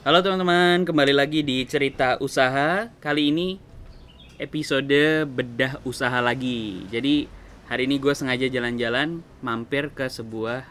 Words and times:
Halo 0.00 0.24
teman-teman, 0.24 0.88
kembali 0.88 1.12
lagi 1.12 1.44
di 1.44 1.60
cerita 1.68 2.16
usaha. 2.24 2.88
Kali 3.04 3.28
ini 3.28 3.60
episode 4.40 5.28
bedah 5.28 5.76
usaha 5.84 6.24
lagi. 6.24 6.88
Jadi 6.88 7.28
hari 7.68 7.84
ini 7.84 8.00
gue 8.00 8.16
sengaja 8.16 8.48
jalan-jalan 8.48 9.20
mampir 9.44 9.92
ke 9.92 10.08
sebuah 10.08 10.64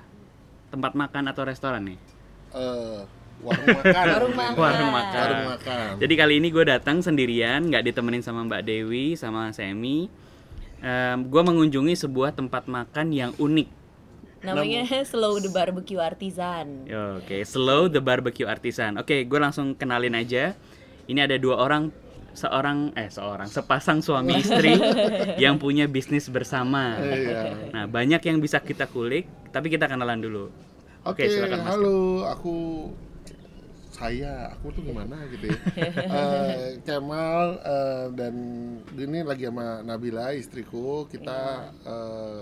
tempat 0.73 0.97
makan 0.97 1.29
atau 1.29 1.45
restoran 1.45 1.93
nih. 1.93 1.99
Eh, 2.57 3.05
warung 3.45 3.69
makan. 3.69 3.93
Warung 4.17 4.33
makan. 4.33 4.57
Warung 4.57 4.91
makan. 4.97 5.21
Warung 5.21 5.45
makan. 5.53 5.89
Jadi 6.01 6.13
kali 6.17 6.33
ini 6.41 6.47
gue 6.49 6.65
datang 6.65 6.97
sendirian, 7.05 7.69
nggak 7.69 7.85
ditemenin 7.85 8.25
sama 8.25 8.41
Mbak 8.49 8.65
Dewi, 8.65 9.13
sama 9.13 9.53
Semi. 9.53 10.09
gue 11.29 11.41
mengunjungi 11.45 11.93
sebuah 11.93 12.33
tempat 12.33 12.65
makan 12.65 13.13
yang 13.13 13.37
unik. 13.37 13.78
Namanya 14.43 14.87
Slow 15.11 15.43
the 15.43 15.51
Barbecue 15.51 15.99
Artisan. 15.99 16.87
Oke, 17.19 17.43
Slow 17.43 17.91
the 17.91 17.99
Barbecue 17.99 18.47
Artisan. 18.47 18.95
Oke, 18.99 19.27
gue 19.27 19.39
langsung 19.39 19.75
kenalin 19.75 20.15
aja. 20.15 20.55
Ini 21.09 21.25
ada 21.25 21.35
dua 21.41 21.59
orang, 21.59 21.89
seorang 22.37 22.93
eh 22.93 23.09
seorang 23.09 23.49
sepasang 23.49 23.99
suami 23.99 24.39
istri 24.39 24.77
yang 25.43 25.57
punya 25.57 25.89
bisnis 25.89 26.29
bersama. 26.29 26.95
Iya. 27.01 27.73
Nah, 27.73 27.85
banyak 27.89 28.21
yang 28.23 28.37
bisa 28.39 28.61
kita 28.61 28.87
kulik, 28.87 29.27
tapi 29.51 29.73
kita 29.73 29.89
kenalan 29.89 30.21
dulu. 30.21 30.45
Oke, 31.07 31.25
silakan, 31.25 31.63
Mas. 31.63 31.69
halo, 31.73 32.27
aku 32.27 32.55
saya, 33.99 34.55
aku 34.55 34.71
tuh 34.71 34.83
gimana 34.87 35.27
gitu 35.27 35.51
ya. 35.51 35.59
Eh, 36.19 36.79
Kemal 36.87 37.59
eh, 37.59 38.05
dan 38.15 38.35
ini 38.95 39.19
lagi 39.27 39.43
sama 39.51 39.83
Nabila 39.83 40.31
istriku, 40.31 41.03
kita 41.11 41.71
eh, 41.83 42.41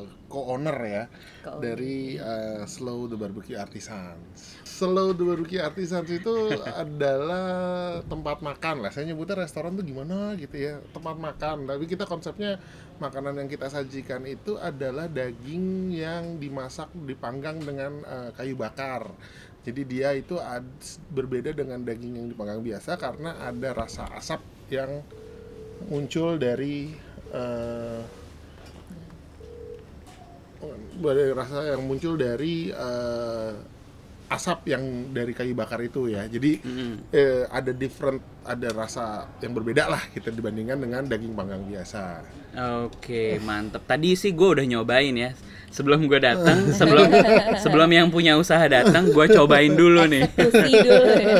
co-owner 0.57 0.77
ya 0.81 1.03
Co-owner. 1.45 1.61
dari 1.61 2.17
eh, 2.17 2.63
Slow 2.65 3.05
the 3.05 3.13
Barbecue 3.15 3.53
Artisans. 3.53 4.57
Slow 4.65 5.13
the 5.13 5.21
Barbecue 5.21 5.61
Artisans 5.61 6.09
itu 6.09 6.33
adalah 6.83 8.01
tempat 8.01 8.41
makan 8.41 8.81
lah. 8.81 8.89
Saya 8.89 9.13
nyebutnya 9.13 9.45
restoran 9.45 9.77
tuh 9.77 9.85
gimana 9.85 10.33
gitu 10.41 10.57
ya, 10.57 10.81
tempat 10.91 11.15
makan. 11.15 11.69
Tapi 11.69 11.85
kita 11.85 12.09
konsepnya 12.09 12.57
makanan 12.97 13.37
yang 13.37 13.49
kita 13.49 13.69
sajikan 13.69 14.25
itu 14.25 14.57
adalah 14.57 15.05
daging 15.05 15.93
yang 15.93 16.41
dimasak 16.41 16.89
dipanggang 17.05 17.61
dengan 17.61 18.01
eh, 18.01 18.29
kayu 18.33 18.57
bakar. 18.57 19.05
Jadi 19.61 19.81
dia 19.85 20.15
itu 20.15 20.39
ad- 20.41 20.65
berbeda 21.13 21.53
dengan 21.53 21.83
daging 21.85 22.17
yang 22.17 22.27
dipanggang 22.31 22.63
biasa 22.63 22.97
karena 22.97 23.37
ada 23.45 23.69
rasa 23.77 24.09
asap 24.17 24.41
yang 24.73 25.05
muncul 25.87 26.35
dari 26.35 26.89
dari 27.27 28.16
rasa 31.35 31.75
yang 31.75 31.81
muncul 31.85 32.17
dari 32.17 32.69
eh, 32.73 33.51
asap 34.27 34.75
yang 34.75 34.83
dari 35.15 35.31
kayu 35.31 35.55
bakar 35.55 35.79
itu 35.79 36.11
ya. 36.11 36.27
Jadi 36.27 36.59
Mm-mm. 36.59 37.15
eh, 37.15 37.47
ada 37.47 37.71
different, 37.71 38.19
ada 38.43 38.67
rasa 38.75 39.23
yang 39.39 39.55
berbeda 39.55 39.87
lah 39.87 40.03
kita 40.11 40.35
dibandingkan 40.35 40.77
dengan 40.83 41.01
daging 41.07 41.31
panggang 41.31 41.63
biasa. 41.63 42.27
Oke, 42.83 43.39
mantep. 43.39 43.87
Tadi 43.87 44.19
sih 44.19 44.35
gue 44.35 44.59
udah 44.59 44.65
nyobain 44.67 45.15
ya. 45.15 45.31
Sebelum 45.67 46.07
gue 46.07 46.19
datang, 46.19 46.71
sebelum 46.73 47.11
sebelum 47.59 47.89
yang 47.91 48.07
punya 48.07 48.39
usaha 48.39 48.63
datang, 48.65 49.11
gue 49.11 49.25
cobain 49.29 49.71
dulu 49.71 50.07
nih. 50.09 50.23
Dulu 50.35 51.11
ya. 51.21 51.37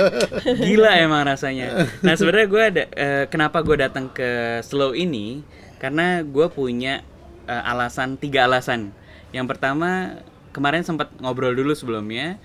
Gila 0.55 0.91
emang 0.99 1.25
rasanya. 1.25 1.87
Nah 2.03 2.13
sebenarnya 2.13 2.47
gue 2.47 2.63
ada 2.63 2.83
eh, 2.91 3.25
kenapa 3.31 3.63
gue 3.63 3.75
datang 3.79 4.11
ke 4.11 4.61
Slow 4.61 4.93
ini 4.93 5.41
karena 5.79 6.21
gue 6.23 6.47
punya 6.53 7.01
eh, 7.49 7.63
alasan 7.71 8.19
tiga 8.19 8.45
alasan. 8.45 8.95
Yang 9.31 9.45
pertama 9.51 10.21
kemarin 10.51 10.81
sempat 10.81 11.11
ngobrol 11.19 11.53
dulu 11.53 11.73
sebelumnya. 11.73 12.39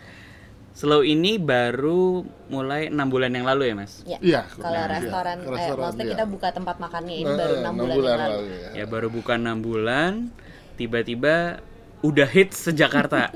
Slow 0.73 1.05
ini 1.05 1.37
baru 1.37 2.25
mulai 2.49 2.89
enam 2.89 3.13
bulan 3.13 3.29
yang 3.29 3.45
lalu 3.45 3.69
ya 3.69 3.75
mas. 3.77 3.93
Ya. 4.09 4.17
Iya, 4.25 4.41
Kalau 4.57 4.73
iya, 4.73 4.89
restoran, 4.89 5.37
eh, 5.37 5.53
restoran, 5.53 5.85
maksudnya 5.85 6.07
iya. 6.09 6.13
kita 6.17 6.25
buka 6.25 6.49
tempat 6.49 6.77
makannya 6.81 7.15
ini 7.21 7.29
Eh, 7.29 7.37
baru 7.37 7.55
enam 7.61 7.75
bulan, 7.77 7.93
yang 7.93 8.21
lalu. 8.25 8.43
ya. 8.49 8.69
Ya 8.73 8.85
baru 8.89 9.09
bukan 9.13 9.39
enam 9.45 9.59
bulan, 9.61 10.13
tiba-tiba 10.81 11.61
udah 12.01 12.25
hits 12.25 12.73
sejakarta. 12.73 13.29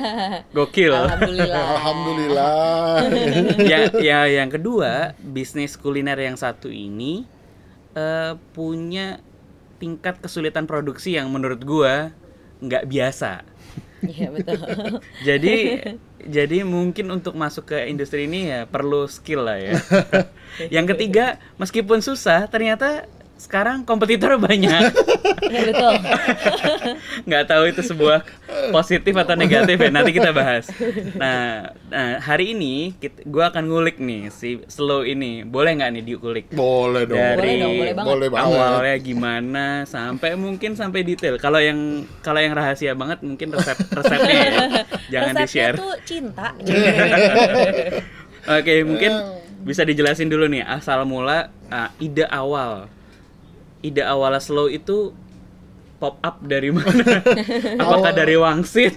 Gokil. 0.58 0.90
Alhamdulillah. 0.90 1.64
Alhamdulillah. 1.78 2.94
ya, 3.62 3.78
ya 3.94 4.18
yang 4.26 4.50
kedua 4.50 5.14
bisnis 5.22 5.78
kuliner 5.78 6.18
yang 6.18 6.34
satu 6.34 6.68
ini 6.68 7.22
eh, 7.94 8.34
punya 8.50 9.22
tingkat 9.78 10.18
kesulitan 10.18 10.66
produksi 10.66 11.14
yang 11.14 11.30
menurut 11.30 11.62
gua 11.62 12.10
nggak 12.60 12.84
biasa. 12.88 13.44
Iya 14.00 14.28
betul. 14.32 14.60
Jadi 15.28 15.56
jadi 16.20 16.68
mungkin 16.68 17.08
untuk 17.08 17.32
masuk 17.32 17.72
ke 17.72 17.88
industri 17.88 18.28
ini 18.28 18.52
ya 18.52 18.68
perlu 18.68 19.08
skill 19.08 19.48
lah 19.48 19.56
ya. 19.56 19.80
yang 20.74 20.84
ketiga 20.84 21.40
meskipun 21.56 22.04
susah 22.04 22.44
ternyata 22.52 23.08
sekarang 23.40 23.82
kompetitor 23.82 24.36
banyak. 24.36 24.92
Iya 25.40 25.72
betul. 25.72 25.94
nggak 27.26 27.44
tahu 27.48 27.64
itu 27.66 27.80
sebuah 27.80 28.22
positif 28.70 29.16
atau 29.16 29.32
negatif 29.34 29.80
ya 29.80 29.88
nanti 29.88 30.12
kita 30.12 30.30
bahas. 30.30 30.68
Nah, 31.16 31.72
nah, 31.88 32.20
hari 32.20 32.52
ini 32.52 32.92
kita, 32.94 33.24
gue 33.24 33.40
akan 33.40 33.64
ngulik 33.64 33.96
nih 33.98 34.28
si 34.28 34.60
slow 34.68 35.00
ini 35.00 35.42
boleh 35.42 35.80
nggak 35.80 35.90
nih 35.96 36.04
dikulik 36.04 36.46
Boleh 36.52 37.08
dong. 37.08 37.16
dari 37.16 37.40
Boleh 37.40 37.56
dong, 37.56 37.72
boleh 37.72 37.92
banget. 37.96 38.06
Boleh 38.12 38.28
banget. 38.28 38.46
awalnya 38.52 38.96
gimana 39.00 39.66
sampai 39.88 40.36
mungkin 40.36 40.76
sampai 40.76 41.00
detail. 41.02 41.40
Kalau 41.40 41.58
yang 41.58 42.04
kalau 42.20 42.38
yang 42.38 42.52
rahasia 42.52 42.92
banget 42.92 43.24
mungkin 43.24 43.48
resep 43.50 43.80
resepnya 43.90 44.36
ya. 44.36 44.52
jangan 45.18 45.32
di 45.32 45.40
Resepnya 45.40 45.48
share. 45.48 45.76
tuh 45.80 45.94
cinta. 46.04 46.48
Oke 48.50 48.74
mungkin 48.84 49.12
bisa 49.60 49.82
dijelasin 49.82 50.28
dulu 50.28 50.46
nih 50.46 50.64
asal 50.64 51.04
mula 51.04 51.48
ah, 51.68 51.88
ide 51.96 52.24
awal 52.24 52.88
ide 53.80 54.02
awal 54.04 54.36
slow 54.40 54.68
itu 54.68 55.12
pop 56.00 56.16
up 56.24 56.40
dari 56.40 56.72
mana? 56.72 57.20
Apakah 57.82 58.10
Awal- 58.12 58.16
dari 58.16 58.36
wangsit? 58.40 58.96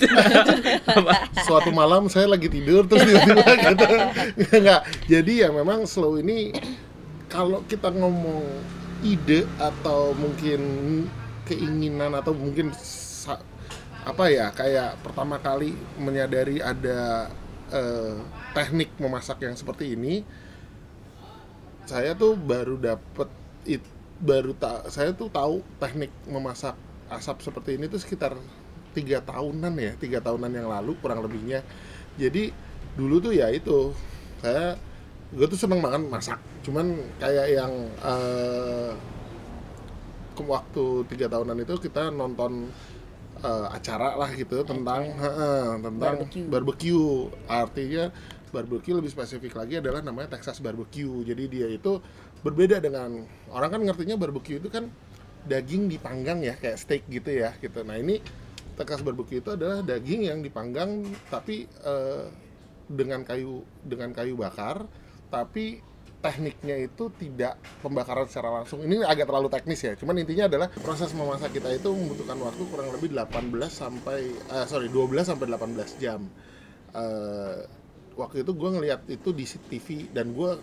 Apa? 0.87 1.27
Suatu 1.47 1.75
malam 1.75 2.07
saya 2.07 2.31
lagi 2.31 2.47
tidur 2.47 2.87
terus 2.87 3.03
tiba-tiba 3.03 3.43
kata 3.67 3.85
enggak. 4.55 4.81
Jadi 5.11 5.43
ya 5.43 5.51
memang 5.51 5.83
slow 5.83 6.15
ini 6.15 6.55
kalau 7.27 7.59
kita 7.67 7.91
ngomong 7.91 8.47
ide 9.03 9.43
atau 9.59 10.15
mungkin 10.15 10.61
keinginan 11.43 12.15
atau 12.15 12.31
mungkin 12.31 12.71
apa 14.03 14.27
ya 14.27 14.51
kayak 14.51 14.99
pertama 14.99 15.39
kali 15.39 15.75
menyadari 15.95 16.59
ada 16.59 17.31
eh, 17.71 18.15
teknik 18.51 18.91
memasak 18.99 19.43
yang 19.43 19.55
seperti 19.55 19.95
ini 19.95 20.23
saya 21.83 22.15
tuh 22.15 22.35
baru 22.35 22.79
dapet 22.79 23.27
it, 23.67 23.83
baru 24.23 24.55
tak 24.55 24.87
saya 24.87 25.11
tuh 25.11 25.27
tahu 25.27 25.59
teknik 25.83 26.09
memasak 26.31 26.79
asap 27.11 27.43
seperti 27.43 27.75
ini 27.75 27.91
tuh 27.91 27.99
sekitar 27.99 28.33
tiga 28.95 29.19
tahunan 29.19 29.73
ya 29.75 29.91
tiga 29.99 30.23
tahunan 30.23 30.51
yang 30.53 30.67
lalu 30.71 30.95
kurang 31.03 31.19
lebihnya. 31.21 31.59
Jadi 32.15 32.49
dulu 32.95 33.19
tuh 33.19 33.33
ya 33.35 33.51
itu 33.51 33.91
saya 34.39 34.79
gue 35.33 35.45
tuh 35.49 35.59
seneng 35.59 35.83
banget 35.83 36.07
masak. 36.07 36.39
Cuman 36.63 36.95
kayak 37.19 37.47
yang 37.51 37.73
ke 40.33 40.41
waktu 40.41 40.85
tiga 41.13 41.27
tahunan 41.29 41.57
itu 41.61 41.75
kita 41.77 42.09
nonton 42.09 42.69
eh, 43.43 43.67
acara 43.69 44.17
lah 44.17 44.29
gitu 44.33 44.63
tentang 44.65 45.13
heeh, 45.13 45.65
tentang 45.83 46.15
Barbecue. 46.23 46.47
barbecue. 46.49 47.11
Artinya 47.49 48.09
barbecue 48.53 48.93
lebih 48.93 49.09
spesifik 49.09 49.57
lagi 49.57 49.81
adalah 49.81 50.01
namanya 50.05 50.37
Texas 50.37 50.61
barbecue. 50.61 51.25
Jadi 51.25 51.43
dia 51.49 51.67
itu 51.69 51.97
berbeda 52.43 52.83
dengan 52.83 53.23
orang 53.49 53.79
kan 53.79 53.81
ngertinya 53.81 54.19
barbecue 54.19 54.59
itu 54.59 54.67
kan 54.67 54.91
daging 55.47 55.91
dipanggang 55.91 56.43
ya 56.43 56.55
kayak 56.59 56.77
steak 56.79 57.03
gitu 57.07 57.31
ya 57.31 57.55
gitu. 57.59 57.83
Nah 57.83 57.99
ini 57.99 58.19
Texas 58.75 59.05
barbecue 59.05 59.39
itu 59.39 59.53
adalah 59.53 59.79
daging 59.83 60.27
yang 60.27 60.39
dipanggang 60.43 61.07
tapi 61.31 61.65
eh, 61.67 62.25
dengan 62.87 63.23
kayu 63.23 63.63
dengan 63.83 64.11
kayu 64.11 64.35
bakar 64.35 64.83
tapi 65.31 65.79
tekniknya 66.23 66.87
itu 66.87 67.11
tidak 67.19 67.59
pembakaran 67.83 68.27
secara 68.27 68.63
langsung. 68.63 68.79
Ini 68.79 69.03
agak 69.03 69.27
terlalu 69.27 69.49
teknis 69.51 69.79
ya 69.83 69.93
cuman 69.95 70.15
intinya 70.19 70.47
adalah 70.47 70.67
proses 70.71 71.11
memasak 71.15 71.55
kita 71.55 71.71
itu 71.71 71.91
membutuhkan 71.91 72.39
waktu 72.39 72.63
kurang 72.67 72.89
lebih 72.91 73.11
18 73.15 73.55
sampai 73.71 74.19
eh, 74.35 74.65
sorry 74.67 74.91
12 74.91 75.31
sampai 75.31 75.47
18 75.47 76.03
jam. 76.03 76.21
Eh, 76.93 77.59
waktu 78.13 78.45
itu 78.45 78.51
gue 78.53 78.69
ngeliat 78.69 79.01
itu 79.09 79.29
di 79.33 79.45
TV 79.45 79.87
dan 80.13 80.31
gue 80.37 80.57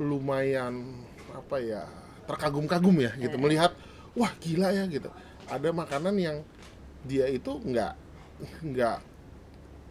lumayan 0.00 1.04
apa 1.34 1.56
ya 1.62 1.82
terkagum-kagum 2.26 2.96
ya 3.02 3.12
gitu. 3.18 3.36
Melihat 3.38 3.74
wah 4.14 4.32
gila 4.40 4.70
ya 4.72 4.84
gitu. 4.88 5.10
Ada 5.50 5.70
makanan 5.70 6.14
yang 6.16 6.36
dia 7.04 7.28
itu 7.28 7.60
nggak 7.60 7.92
nggak 8.64 8.98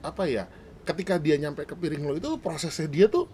apa 0.03 0.23
ya 0.27 0.43
ketika 0.83 1.15
dia 1.15 1.39
nyampe 1.39 1.63
ke 1.63 1.75
piring 1.77 2.03
lo 2.03 2.13
itu 2.19 2.35
prosesnya 2.41 2.89
dia 2.91 3.07
tuh 3.07 3.29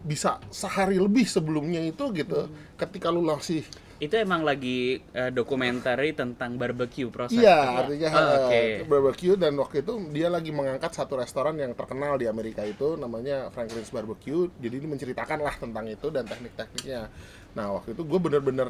bisa 0.00 0.40
sehari 0.48 0.96
lebih 0.96 1.28
sebelumnya 1.28 1.84
itu 1.84 2.10
gitu. 2.16 2.48
Ketika 2.80 3.12
lu 3.12 3.20
masih 3.22 3.62
itu 4.00 4.16
emang 4.16 4.40
lagi 4.40 4.96
eh, 5.12 5.28
dokumenter 5.28 6.00
tentang 6.16 6.56
barbecue 6.56 7.12
proses. 7.12 7.36
Iya, 7.36 7.84
artinya 7.84 8.08
Oh, 8.08 8.16
eh, 8.16 8.38
oke. 8.40 8.62
barbecue 8.88 9.36
dan 9.36 9.52
waktu 9.60 9.84
itu 9.84 9.92
dia 10.08 10.32
lagi 10.32 10.48
mengangkat 10.48 10.88
satu 10.96 11.20
restoran 11.20 11.60
yang 11.60 11.76
terkenal 11.76 12.16
di 12.16 12.24
Amerika 12.24 12.64
itu 12.64 12.96
namanya 12.96 13.52
Franklin's 13.52 13.92
Barbecue. 13.92 14.48
Jadi 14.56 14.74
ini 14.80 14.88
menceritakan 14.88 15.44
lah 15.44 15.52
tentang 15.60 15.84
itu 15.84 16.08
dan 16.08 16.24
teknik-tekniknya. 16.24 17.12
Nah 17.52 17.76
waktu 17.76 17.92
itu 17.92 18.02
gue 18.08 18.20
bener-bener 18.24 18.68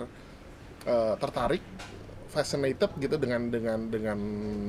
eh, 0.83 1.15
tertarik, 1.15 1.63
fascinated 2.35 2.91
gitu 2.99 3.15
dengan 3.15 3.47
dengan 3.55 3.79
dengan 3.87 4.19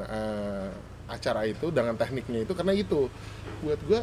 eh, 0.06 0.70
acara 1.10 1.42
itu, 1.50 1.74
dengan 1.74 1.98
tekniknya 1.98 2.46
itu 2.46 2.54
karena 2.54 2.78
itu 2.78 3.10
buat 3.66 3.82
gue 3.90 4.02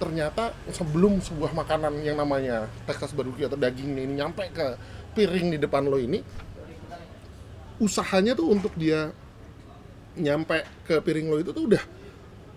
ternyata 0.00 0.56
sebelum 0.72 1.20
sebuah 1.20 1.52
makanan 1.52 2.00
yang 2.00 2.16
namanya 2.16 2.64
Texas 2.88 3.12
barbecue 3.12 3.44
atau 3.44 3.60
dagingnya 3.60 4.08
ini 4.08 4.16
nyampe 4.16 4.48
ke 4.48 4.66
piring 5.14 5.56
di 5.56 5.58
depan 5.58 5.86
lo 5.86 5.98
ini 5.98 6.22
usahanya 7.80 8.36
tuh 8.36 8.52
untuk 8.52 8.76
dia 8.76 9.10
nyampe 10.18 10.62
ke 10.84 11.00
piring 11.00 11.26
lo 11.32 11.38
itu 11.40 11.50
tuh 11.50 11.64
udah 11.70 11.82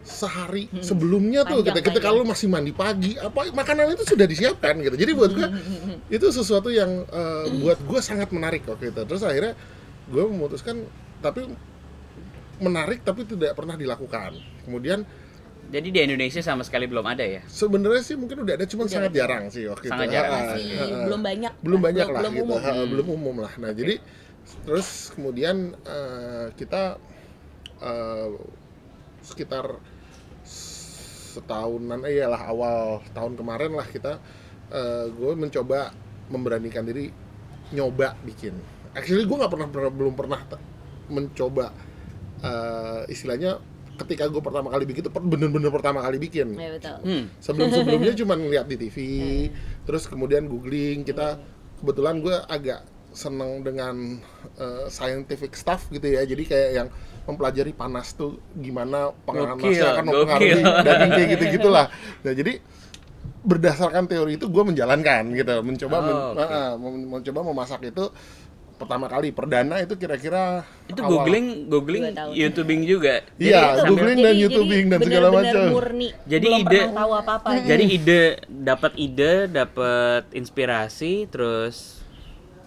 sehari 0.04 0.68
sebelumnya 0.84 1.48
tuh 1.48 1.64
kita 1.64 1.80
ketika 1.80 2.12
panjang. 2.12 2.28
lo 2.28 2.28
masih 2.28 2.48
mandi 2.52 2.76
pagi 2.76 3.16
apa 3.16 3.56
makanan 3.56 3.96
itu 3.96 4.04
sudah 4.04 4.28
disiapkan 4.28 4.76
gitu. 4.84 5.00
Jadi 5.00 5.12
buat 5.16 5.32
gue 5.32 5.48
itu 6.12 6.28
sesuatu 6.28 6.68
yang 6.68 7.08
eh, 7.08 7.46
buat 7.64 7.80
gue 7.80 8.00
sangat 8.04 8.28
menarik 8.36 8.68
waktu 8.68 8.92
itu. 8.92 9.02
Terus 9.08 9.24
akhirnya 9.24 9.56
gue 10.12 10.24
memutuskan 10.28 10.84
tapi 11.24 11.48
menarik 12.60 13.00
tapi 13.08 13.24
tidak 13.24 13.56
pernah 13.56 13.80
dilakukan. 13.80 14.36
Kemudian 14.68 15.08
Jadi 15.74 15.90
di 15.90 16.00
Indonesia 16.00 16.38
sama 16.40 16.62
sekali 16.62 16.86
belum 16.86 17.02
ada 17.02 17.26
ya. 17.26 17.42
sebenarnya 17.50 18.06
sih 18.06 18.14
mungkin 18.14 18.46
udah 18.46 18.54
ada 18.54 18.66
cuma 18.70 18.86
Udah 18.86 18.94
sangat 18.94 19.10
ada. 19.10 19.18
jarang 19.18 19.44
sih 19.50 19.66
waktu 19.66 19.90
Sangat 19.90 20.06
itu 20.06 20.14
jarang. 20.14 20.32
Masih 20.38 20.66
ah, 20.70 20.86
ah. 20.86 21.04
belum 21.10 21.22
banyak. 21.26 21.54
belum 21.66 21.80
banyak 21.82 22.08
lah 22.08 22.22
belum 22.22 22.34
gitu 22.34 22.44
umum. 22.46 22.60
Ha, 22.62 22.70
Hmm. 22.72 22.88
belum 22.94 23.08
umum 23.10 23.36
lah 23.42 23.54
nah 23.58 23.72
jadi 23.74 23.96
terus 24.70 24.90
kemudian 25.12 25.56
eh, 25.82 26.48
kita 26.54 27.02
eh, 27.82 28.30
sekitar 29.26 29.66
setahunan 30.46 32.06
eh 32.06 32.22
iyalah 32.22 32.42
awal 32.46 32.80
tahun 33.12 33.34
kemarin 33.34 33.74
lah 33.74 33.88
kita 33.90 34.22
gue 35.10 35.32
mencoba 35.34 35.90
memberanikan 36.30 36.82
diri 36.82 37.10
nyoba 37.72 38.14
bikin 38.22 38.54
actually 38.94 39.26
gue 39.26 39.34
nggak 39.34 39.50
pernah, 39.50 39.70
pernah- 39.70 39.94
belum 39.94 40.14
pernah 40.14 40.42
mencoba 41.10 41.74
eh, 42.42 43.02
istilahnya 43.10 43.58
ketika 43.96 44.26
gue 44.26 44.40
pertama 44.40 44.68
kali 44.68 44.84
bikin 44.84 45.02
itu 45.02 45.12
bener-bener 45.14 45.70
pertama 45.70 46.00
kali 46.00 46.18
bikin 46.18 46.54
Ya 46.54 46.70
betul. 46.72 46.98
Hmm. 47.02 47.24
sebelum-sebelumnya 47.38 48.14
cuma 48.22 48.34
ngeliat 48.34 48.66
di 48.66 48.78
TV 48.78 48.98
terus 49.84 50.06
kemudian 50.06 50.46
googling 50.46 51.02
kita 51.02 51.38
kebetulan 51.78 52.18
gue 52.18 52.36
agak 52.44 52.82
seneng 53.12 53.62
dengan 53.62 54.18
uh, 54.58 54.86
scientific 54.88 55.54
stuff 55.54 55.86
gitu 55.88 56.08
ya 56.08 56.24
jadi 56.24 56.44
kayak 56.44 56.70
yang 56.74 56.88
mempelajari 57.24 57.72
panas 57.72 58.12
tuh 58.12 58.42
gimana 58.52 59.14
panasnya 59.22 59.94
akan 59.94 60.04
mempengaruhi 60.04 60.62
daging 60.88 61.12
kayak 61.12 61.30
gitu 61.32 61.44
gitulah 61.54 61.88
nah 62.20 62.34
jadi 62.34 62.58
berdasarkan 63.40 64.08
teori 64.08 64.36
itu 64.36 64.48
gue 64.48 64.64
menjalankan 64.66 65.30
gitu 65.32 65.56
mencoba 65.62 65.98
men- 66.00 66.16
Oh, 66.16 66.32
oke. 66.34 66.42
uh, 66.42 66.74
mem- 66.76 67.08
mencoba 67.12 67.40
memasak 67.44 67.82
itu 67.86 68.06
pertama 68.74 69.06
kali 69.06 69.30
perdana 69.30 69.80
itu 69.80 69.94
kira-kira 69.94 70.66
Itu 70.86 71.00
awal- 71.00 71.24
googling, 71.24 71.48
googling. 71.68 72.04
YouTubing 72.32 72.82
juga. 72.84 73.24
Iya, 73.36 73.86
googling 73.86 74.20
dan 74.20 74.36
YouTubing 74.36 74.86
dan 74.88 75.00
segala 75.00 75.28
macam. 75.32 75.62
murni. 75.72 76.10
Jadi 76.26 76.46
belum 76.46 76.62
ide- 76.64 76.88
tahu 76.92 77.12
apa-apa. 77.16 77.48
Jadi 77.62 77.84
ide 77.90 78.22
dapat 78.46 78.92
ide, 78.96 79.34
dapat 79.48 80.24
inspirasi, 80.32 81.28
terus 81.28 82.02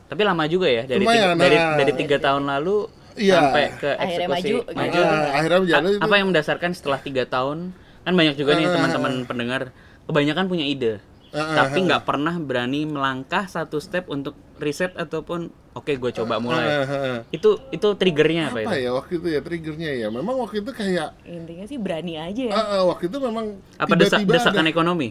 tapi 0.07 0.23
lama 0.23 0.47
juga 0.47 0.67
ya 0.67 0.85
dari 0.85 1.03
tiga, 1.03 1.11
Lumayan, 1.27 1.35
dari 1.35 1.57
nah. 1.57 1.75
dari 1.75 1.93
tiga 1.93 2.17
tahun 2.17 2.47
lalu 2.47 2.77
Iya. 3.17 3.35
sampai 3.35 3.65
ke 3.75 3.91
Akhirnya 3.93 4.27
eksekusi 4.29 4.31
maju, 4.31 4.57
maju. 4.71 4.87
gitu. 4.93 5.03
Ah, 5.03 5.31
akhirnya 5.35 5.59
berjalan 5.61 5.83
A- 5.83 5.91
itu 5.91 6.01
apa 6.01 6.15
yang 6.15 6.27
mendasarkan 6.31 6.71
setelah 6.71 6.99
tiga 7.01 7.25
tahun 7.25 7.59
kan 8.01 8.13
banyak 8.15 8.35
juga 8.37 8.51
nih 8.55 8.67
Ah. 8.67 8.73
teman-teman 8.73 9.13
pendengar 9.25 9.63
kebanyakan 10.05 10.45
punya 10.47 10.63
ide 10.65 10.93
Ah, 11.29 11.59
tapi 11.59 11.83
nggak 11.83 12.03
pernah 12.03 12.39
berani 12.39 12.87
melangkah 12.87 13.45
satu 13.45 13.77
step 13.77 14.07
untuk 14.07 14.33
riset 14.57 14.95
ataupun 14.95 15.51
oke 15.77 15.93
gue 15.93 16.11
coba 16.17 16.35
mulai. 16.41 16.65
Ah, 16.65 16.73
ah, 16.83 16.93
ah. 16.97 17.19
itu 17.29 17.51
itu 17.69 17.89
triggernya 17.95 18.49
apa, 18.49 18.65
apa 18.65 18.75
itu? 18.75 18.85
ya 18.89 18.91
waktu 18.97 19.13
itu 19.21 19.29
ya 19.29 19.41
triggernya 19.45 19.91
ya? 19.93 20.09
Memang 20.09 20.37
waktu 20.41 20.65
itu 20.65 20.71
kayak 20.73 21.13
Intinya 21.29 21.65
sih 21.69 21.77
berani 21.77 22.17
aja 22.17 22.43
ya. 22.49 22.55
ah, 22.57 22.65
ah, 22.81 22.83
waktu 22.89 23.13
itu 23.13 23.19
memang 23.21 23.61
apa 23.77 23.93
tiba-tiba 23.93 24.33
desakan 24.33 24.65
ada- 24.65 24.73
ekonomi? 24.73 25.09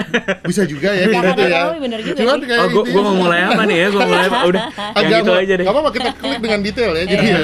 Bisa 0.48 0.64
juga 0.64 0.96
ya 0.96 1.12
kayak 1.12 1.24
gitu 1.36 1.42
ya. 1.44 1.60
juga 1.76 2.12
cuman 2.24 2.38
kayak 2.40 2.60
oh 2.64 2.68
gue 2.72 3.02
mau 3.04 3.16
mulai 3.20 3.40
apa 3.46 3.62
nih 3.68 3.76
ya? 3.76 3.86
Gue 3.92 4.02
mulai 4.02 4.24
apa? 4.26 4.38
Udah 4.48 4.62
yang 4.64 4.96
agak 4.96 5.18
gitu 5.20 5.32
aja 5.36 5.52
deh. 5.60 5.64
Gak 5.68 5.74
apa-apa 5.76 5.90
kita 5.92 6.10
klik 6.16 6.40
dengan 6.40 6.60
detail 6.64 6.92
ya 6.96 7.04
jadi 7.04 7.26
ya. 7.28 7.40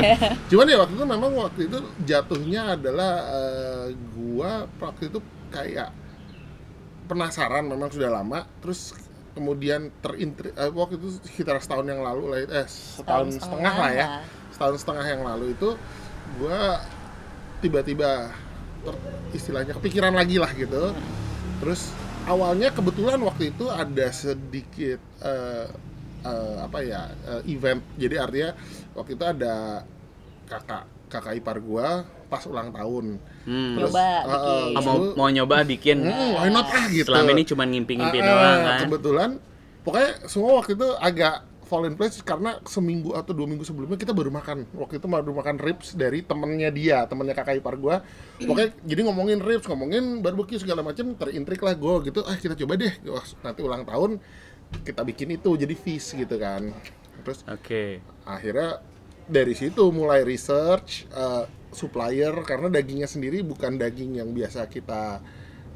Cuman 0.48 0.64
ya 0.64 0.76
waktu 0.80 0.94
itu 0.96 1.04
memang 1.04 1.30
waktu 1.36 1.60
itu 1.68 1.78
jatuhnya 2.08 2.60
adalah 2.74 3.12
eh, 3.28 3.86
gua 4.16 4.64
waktu 4.80 5.12
itu 5.12 5.18
kayak 5.52 5.88
penasaran 7.06 7.64
memang 7.70 7.92
sudah 7.92 8.10
lama 8.10 8.48
terus 8.58 9.05
kemudian 9.36 9.92
terintri 10.00 10.48
eh, 10.56 10.72
waktu 10.72 10.96
itu 10.96 11.20
sekitar 11.20 11.60
setahun 11.60 11.84
yang 11.84 12.00
lalu 12.00 12.24
lah 12.32 12.38
eh 12.64 12.66
setahun 12.66 13.36
setengah 13.36 13.74
lah 13.76 13.90
ya. 13.92 14.06
Setahun 14.48 14.76
setengah 14.80 15.04
yang 15.04 15.22
lalu 15.28 15.52
itu 15.52 15.68
gua 16.40 16.80
tiba-tiba 17.60 18.32
ter- 18.80 19.02
istilahnya 19.36 19.76
kepikiran 19.76 20.16
lagi 20.16 20.40
lah 20.40 20.48
gitu. 20.56 20.96
Terus 21.60 21.92
awalnya 22.24 22.72
kebetulan 22.72 23.20
waktu 23.20 23.52
itu 23.52 23.68
ada 23.68 24.08
sedikit 24.08 25.00
eh, 25.20 25.68
eh, 26.24 26.56
apa 26.64 26.78
ya 26.80 27.12
eh, 27.36 27.52
event. 27.52 27.84
Jadi 28.00 28.16
artinya 28.16 28.50
waktu 28.96 29.20
itu 29.20 29.24
ada 29.28 29.84
kakak 30.48 30.84
kakak 31.12 31.34
ipar 31.36 31.60
gua 31.60 32.08
pas 32.26 32.42
ulang 32.46 32.74
tahun. 32.74 33.18
Hmm. 33.46 33.74
Terus, 33.78 33.90
Coba 33.94 34.04
eh, 34.04 34.36
eh, 34.36 34.64
bikin. 34.74 34.84
Mau 34.86 34.96
mau 35.14 35.28
nyoba 35.30 35.56
bikin. 35.62 35.98
Hmm, 36.02 36.30
why 36.36 36.50
not 36.50 36.66
ah 36.68 36.86
gitu. 36.90 37.08
Selama 37.10 37.30
ini 37.32 37.44
cuma 37.46 37.62
ngimpi-ngimpi 37.66 38.18
Ah, 38.20 38.26
doang 38.26 38.42
ah, 38.42 38.66
kan? 38.66 38.80
kebetulan 38.86 39.30
pokoknya 39.86 40.10
semua 40.26 40.50
waktu 40.58 40.74
itu 40.74 40.88
agak 40.98 41.34
fall 41.66 41.82
in 41.82 41.98
place 41.98 42.22
karena 42.22 42.62
seminggu 42.62 43.10
atau 43.18 43.34
dua 43.34 43.50
minggu 43.50 43.66
sebelumnya 43.66 43.98
kita 43.98 44.14
baru 44.14 44.30
makan. 44.30 44.70
Waktu 44.70 45.02
itu 45.02 45.06
baru 45.10 45.30
makan 45.34 45.56
ribs 45.58 45.98
dari 45.98 46.22
temennya 46.22 46.70
dia 46.70 47.02
temennya 47.10 47.34
kakak 47.34 47.58
ipar 47.58 47.74
gua. 47.74 48.06
Pokoknya 48.38 48.70
jadi 48.86 49.00
ngomongin 49.06 49.38
ribs 49.42 49.66
ngomongin 49.66 50.22
barbecue 50.22 50.62
segala 50.62 50.86
macam 50.86 51.14
terintrik 51.18 51.58
lah 51.62 51.74
gue 51.74 52.10
gitu. 52.10 52.22
Ah 52.22 52.38
kita 52.38 52.54
coba 52.54 52.78
deh. 52.78 52.94
Wah, 53.10 53.26
nanti 53.42 53.60
ulang 53.66 53.82
tahun 53.82 54.22
kita 54.82 55.02
bikin 55.06 55.38
itu 55.38 55.50
jadi 55.58 55.74
feast 55.74 56.14
gitu 56.14 56.38
kan. 56.38 56.70
Terus 57.26 57.42
oke. 57.46 57.98
akhirnya 58.26 58.78
dari 59.26 59.52
situ 59.52 59.90
mulai 59.90 60.22
research 60.22 61.10
eh, 61.10 61.44
supplier 61.70 62.32
karena 62.42 62.70
dagingnya 62.70 63.06
sendiri 63.06 63.42
bukan 63.42 63.74
daging 63.74 64.16
yang 64.16 64.30
biasa 64.30 64.64
kita 64.66 65.18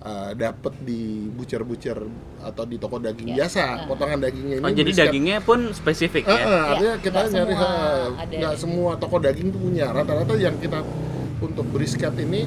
eh, 0.00 0.30
dapat 0.32 0.74
di 0.80 1.28
bucer-bucer 1.28 1.98
atau 2.40 2.64
di 2.64 2.78
toko 2.78 2.96
daging 2.96 3.28
Ya, 3.28 3.44
biasa. 3.44 3.84
Potongan 3.84 4.18
dagingnya 4.18 4.56
ini 4.58 4.64
oh 4.64 4.70
jadi 4.70 4.86
brisket. 4.86 5.04
dagingnya 5.04 5.38
pun 5.40 5.60
spesifik 5.72 6.24
Eh, 6.24 6.32
ya 6.32 6.40
eh, 6.40 6.62
artinya 6.64 6.94
Ya, 6.96 7.02
kita 7.02 7.18
nggak 7.20 7.32
nyari 7.34 7.54
semua 7.54 7.90
nggak 8.30 8.54
semua 8.56 8.90
toko 8.96 9.16
daging 9.18 9.48
tuh 9.50 9.60
punya. 9.60 9.86
Rata-rata 9.90 10.32
yang 10.38 10.56
kita 10.56 10.80
untuk 11.40 11.66
brisket 11.68 12.14
ini 12.16 12.46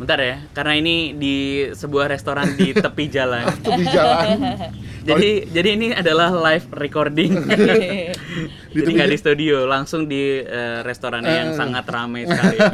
bentar 0.00 0.16
ya 0.16 0.40
karena 0.56 0.80
ini 0.80 1.12
di 1.12 1.36
sebuah 1.70 2.08
restoran 2.08 2.56
di 2.56 2.72
tepi 2.84 3.04
jalan. 3.06 3.44
Di 3.60 3.84
jalan. 3.86 4.26
Jadi 5.00 5.48
jadi 5.48 5.68
ini 5.80 5.88
adalah 5.92 6.28
live 6.28 6.68
recording. 6.76 7.32
Di 7.32 8.09
jadi 8.76 8.88
nggak 8.90 9.10
di 9.10 9.18
studio 9.18 9.64
langsung 9.66 10.06
di 10.06 10.40
eh, 10.40 10.80
restoran 10.82 11.22
yang 11.22 11.52
Eh. 11.52 11.56
sangat 11.56 11.84
ramai 11.86 12.26
sekali. 12.26 12.58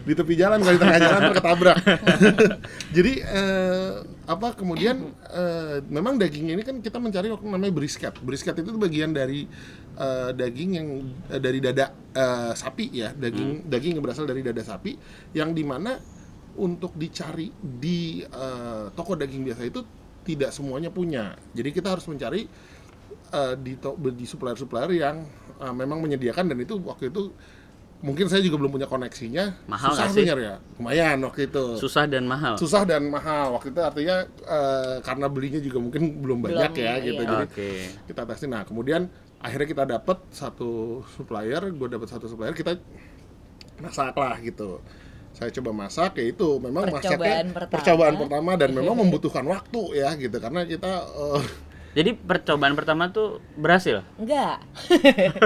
Di 0.00 0.16
tepi 0.16 0.32
jalan 0.32 0.64
kalau 0.64 0.74
di 0.74 0.80
tengah 0.80 0.96
jalan 0.96 1.18
ntar 1.20 1.34
ketabrak. 1.36 1.76
Jadi 2.96 3.20
eh, 3.20 4.00
apa 4.24 4.56
kemudian 4.56 5.12
eh, 5.28 5.84
memang 5.92 6.16
dagingnya 6.16 6.56
ini 6.56 6.64
kan 6.64 6.80
kita 6.80 6.96
mencari 6.96 7.28
waktu 7.28 7.44
namanya 7.44 7.68
brisket. 7.68 8.16
Brisket 8.16 8.56
itu 8.56 8.80
bagian 8.80 9.12
dari 9.12 9.44
eh, 10.00 10.30
daging 10.32 10.70
yang 10.72 10.88
eh, 11.28 11.36
dari 11.36 11.60
dada 11.60 11.92
eh, 12.16 12.52
sapi 12.56 12.96
ya. 12.96 13.12
Daging 13.12 13.68
daging 13.68 14.00
yang 14.00 14.04
berasal 14.04 14.24
dari 14.24 14.40
dada 14.40 14.64
sapi 14.64 14.96
yang 15.36 15.52
di 15.52 15.68
mana 15.68 16.00
untuk 16.56 16.96
dicari 16.96 17.52
di 17.60 18.24
eh, 18.24 18.84
toko 18.96 19.12
daging 19.20 19.52
biasa 19.52 19.68
itu 19.68 19.84
tidak 20.24 20.48
semuanya 20.56 20.88
punya. 20.88 21.36
Jadi 21.52 21.76
kita 21.76 21.92
harus 21.92 22.08
mencari 22.08 22.48
eh, 23.30 23.54
di 23.56 23.74
to- 23.74 23.96
di 23.96 24.24
supplier-supplier 24.24 24.90
yang 24.92 25.22
eh, 25.56 25.72
memang 25.72 26.00
menyediakan 26.00 26.46
dan 26.46 26.58
itu 26.58 26.78
waktu 26.80 27.08
itu 27.08 27.30
mungkin 28.00 28.26
saya 28.26 28.40
juga 28.40 28.56
belum 28.56 28.72
punya 28.72 28.88
koneksinya. 28.88 29.68
Mahal 29.68 29.92
susah 29.92 30.08
sih? 30.08 30.24
ya? 30.24 30.56
Lumayan 30.76 31.20
waktu 31.20 31.52
itu. 31.52 31.76
Susah 31.76 32.08
dan 32.08 32.24
mahal? 32.24 32.56
Susah 32.56 32.82
dan 32.82 33.04
mahal. 33.06 33.52
Waktu 33.52 33.70
itu 33.70 33.80
artinya 33.80 34.16
eh, 34.26 34.96
karena 35.00 35.26
belinya 35.28 35.60
juga 35.60 35.78
mungkin 35.78 36.02
belum 36.18 36.38
banyak 36.40 36.72
Belum, 36.72 36.80
ya 36.80 36.94
gitu. 36.98 37.20
Iya. 37.20 37.28
jadi 37.28 37.44
oke. 37.44 37.70
kita 38.08 38.22
testin 38.24 38.50
nah 38.50 38.64
kemudian 38.64 39.04
akhirnya 39.40 39.68
kita 39.68 39.84
dapat 39.86 40.16
satu 40.28 41.00
supplier 41.10 41.60
gue 41.70 41.88
dapat 41.88 42.08
satu 42.08 42.24
supplier 42.24 42.52
kita 42.52 42.80
masak 43.80 44.12
lah 44.14 44.36
gitu. 44.40 44.80
Saya 45.30 45.52
coba 45.52 45.70
masak 45.76 46.16
ya 46.16 46.24
itu. 46.26 46.56
Memang 46.56 46.88
Percobaan 46.88 47.04
masaknya 47.44 47.52
pertama. 47.52 47.72
percobaan 47.72 48.14
pertama 48.16 48.50
dan 48.56 48.70
memang 48.72 48.96
membutuhkan 49.04 49.44
waktu 49.44 49.82
ya 49.94 50.16
gitu. 50.16 50.36
Karena 50.36 50.64
kita 50.64 50.92
eh, 51.04 51.42
Jadi 51.90 52.14
percobaan 52.14 52.72
pertama 52.72 53.08
tuh 53.08 53.28
berhasil. 53.52 54.06
Enggak. 54.14 54.62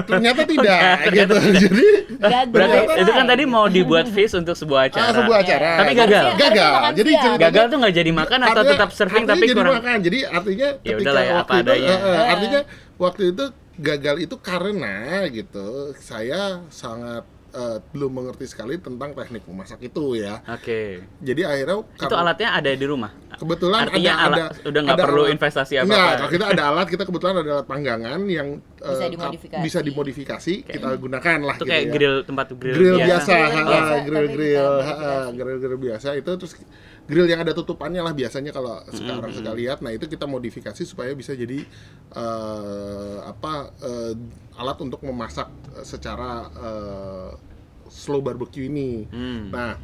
ternyata 0.04 0.44
tidak 0.44 0.76
Ternyata 1.06 1.32
gitu 1.32 1.34
jadi 1.56 1.84
Gagal. 2.14 2.44
Berarti 2.46 2.76
Gagal. 2.78 2.96
itu 3.00 3.10
kan 3.10 3.24
tadi 3.24 3.44
mau 3.44 3.64
dibuat 3.66 4.06
feast 4.06 4.34
untuk 4.34 4.52
sebuah 4.52 4.80
acara. 4.86 5.04
ah, 5.04 5.14
sebuah 5.14 5.38
acara 5.40 5.70
Tapi 5.78 5.92
gagal. 5.94 6.24
Harusnya- 6.26 6.36
gagal 6.38 6.68
harusnya 6.68 6.76
makan 6.76 6.92
jadi 6.94 7.12
Gagal 7.40 7.64
tuh 7.64 7.76
nggak 7.80 7.94
jadi 7.94 8.10
makan 8.12 8.38
atau 8.38 8.50
Artinya- 8.54 8.70
tetap 8.74 8.90
serving 8.92 9.24
tapi 9.24 9.40
jadi 9.42 9.56
kurang. 9.56 9.74
makan. 9.74 9.96
Jadi 10.00 10.18
artinya 10.22 10.68
Ya 10.74 10.92
ketika 10.92 11.00
udahlah 11.00 11.22
ya, 11.22 11.32
waktu 11.32 11.40
apa 11.40 11.54
itu, 11.54 11.62
adanya. 11.64 11.88
eh, 11.88 12.00
eh, 12.04 12.24
artinya 12.28 12.60
waktu 12.96 13.22
itu 13.26 13.44
gagal 13.74 14.16
itu 14.20 14.36
karena 14.38 14.94
gitu 15.28 15.66
saya 15.96 16.40
sangat 16.68 17.24
eh, 17.54 17.78
belum 17.88 18.11
mengerti 18.12 18.44
sekali 18.44 18.75
tentang 18.76 19.14
teknik 19.14 19.46
memasak 19.46 19.78
itu 19.80 20.18
ya. 20.18 20.42
Oke. 20.44 21.06
Jadi 21.20 21.40
akhirnya 21.40 21.80
Itu 21.80 21.94
karena- 22.02 22.18
alatnya 22.20 22.49
ada 22.52 22.70
di 22.70 22.82
rumah. 22.84 23.12
kebetulan 23.34 23.80
Artinya 23.84 24.12
ada, 24.12 24.23
alat- 24.25 24.38
ada 24.54 24.62
udah 24.64 24.80
nggak 24.80 24.94
ada 24.94 25.04
perlu 25.04 25.23
alat- 25.23 25.34
investasi 25.34 25.73
Enggak, 25.76 25.90
apa-apa. 25.90 26.14
kalau 26.16 26.30
kita 26.30 26.44
ada 26.49 26.62
alat 26.64 26.87
kita 26.87 27.02
kebetulan 27.04 27.34
ada 27.37 27.50
alat 27.52 27.66
panggangan 27.66 28.20
yang 28.28 28.49
Bisa 28.76 28.94
eh, 29.00 29.11
dimodifikasi. 29.11 29.62
bisa 29.64 29.78
dimodifikasi 29.80 30.54
kita 30.62 30.88
gunakan 30.94 31.38
lah 31.40 31.56
Itu 31.56 31.61
gitu 31.61 31.73
kayak 31.73 31.82
ya. 31.82 31.90
grill 31.90 32.16
tempat 32.23 32.46
grill, 32.52 32.75
grill 32.75 32.96
biasa, 32.96 33.32
Grill 33.32 33.50
ha, 33.50 33.62
biasa, 33.64 33.94
grill 34.04 34.28
grill, 34.28 34.75
grill 35.34 35.58
grill 35.58 35.78
biasa 35.80 36.08
itu 36.14 36.30
terus 36.32 36.52
grill 37.04 37.28
yang 37.28 37.44
ada 37.44 37.52
tutupannya 37.52 38.00
lah 38.00 38.16
biasanya 38.16 38.49
kalau 38.49 38.80
sekarang 38.88 39.28
Mm-hmm. 39.28 39.38
suka 39.44 39.52
lihat. 39.52 39.78
Nah 39.84 39.92
itu 39.92 40.08
kita 40.08 40.25
modifikasi 40.25 40.82
supaya 40.88 41.12
bisa 41.12 41.37
jadi 41.37 41.61
eh, 42.16 43.16
apa 43.25 43.73
eh, 43.84 44.12
alat 44.56 44.78
untuk 44.80 45.04
memasak 45.04 45.49
eh, 45.76 45.84
secara 45.84 46.49
eh, 46.49 47.30
slow 47.92 48.25
barbecue 48.25 48.73
ini. 48.73 49.04
Hmm. 49.12 49.52
Nah 49.52 49.76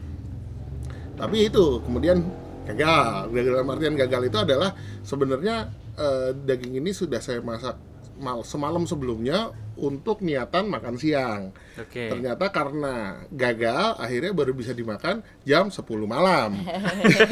tapi 1.20 1.52
itu 1.52 1.84
kemudian 1.84 2.24
gagal. 2.64 3.28
Gagal 3.28 3.52
dalam 3.52 3.68
artian 3.68 3.94
gagal 3.98 4.32
itu 4.32 4.38
adalah 4.40 4.72
sebenarnya 5.04 5.68
eh, 6.00 6.32
daging 6.32 6.80
ini 6.80 6.90
sudah 6.96 7.20
saya 7.20 7.44
masak 7.44 7.76
mal 8.20 8.44
semalam 8.44 8.84
sebelumnya 8.84 9.50
untuk 9.80 10.20
niatan 10.20 10.68
makan 10.68 11.00
siang. 11.00 11.56
Oke. 11.80 12.12
Ternyata 12.12 12.52
karena 12.52 13.24
gagal, 13.32 13.96
akhirnya 13.96 14.32
baru 14.36 14.52
bisa 14.52 14.76
dimakan 14.76 15.24
jam 15.42 15.72
10 15.72 15.80
malam. 16.04 16.60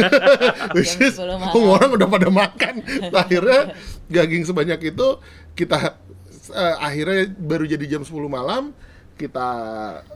Which 0.75 0.97
Jam 0.97 1.12
is, 1.12 1.14
10 1.21 1.28
malam. 1.28 1.52
orang 1.54 1.90
udah 1.92 2.09
pada 2.09 2.28
makan. 2.33 2.75
akhirnya 3.23 3.76
daging 4.09 4.49
sebanyak 4.49 4.97
itu 4.97 5.07
kita 5.52 6.00
eh, 6.57 6.76
akhirnya 6.80 7.28
baru 7.37 7.68
jadi 7.68 7.85
jam 7.99 8.02
10 8.02 8.16
malam 8.26 8.73
kita 9.18 9.48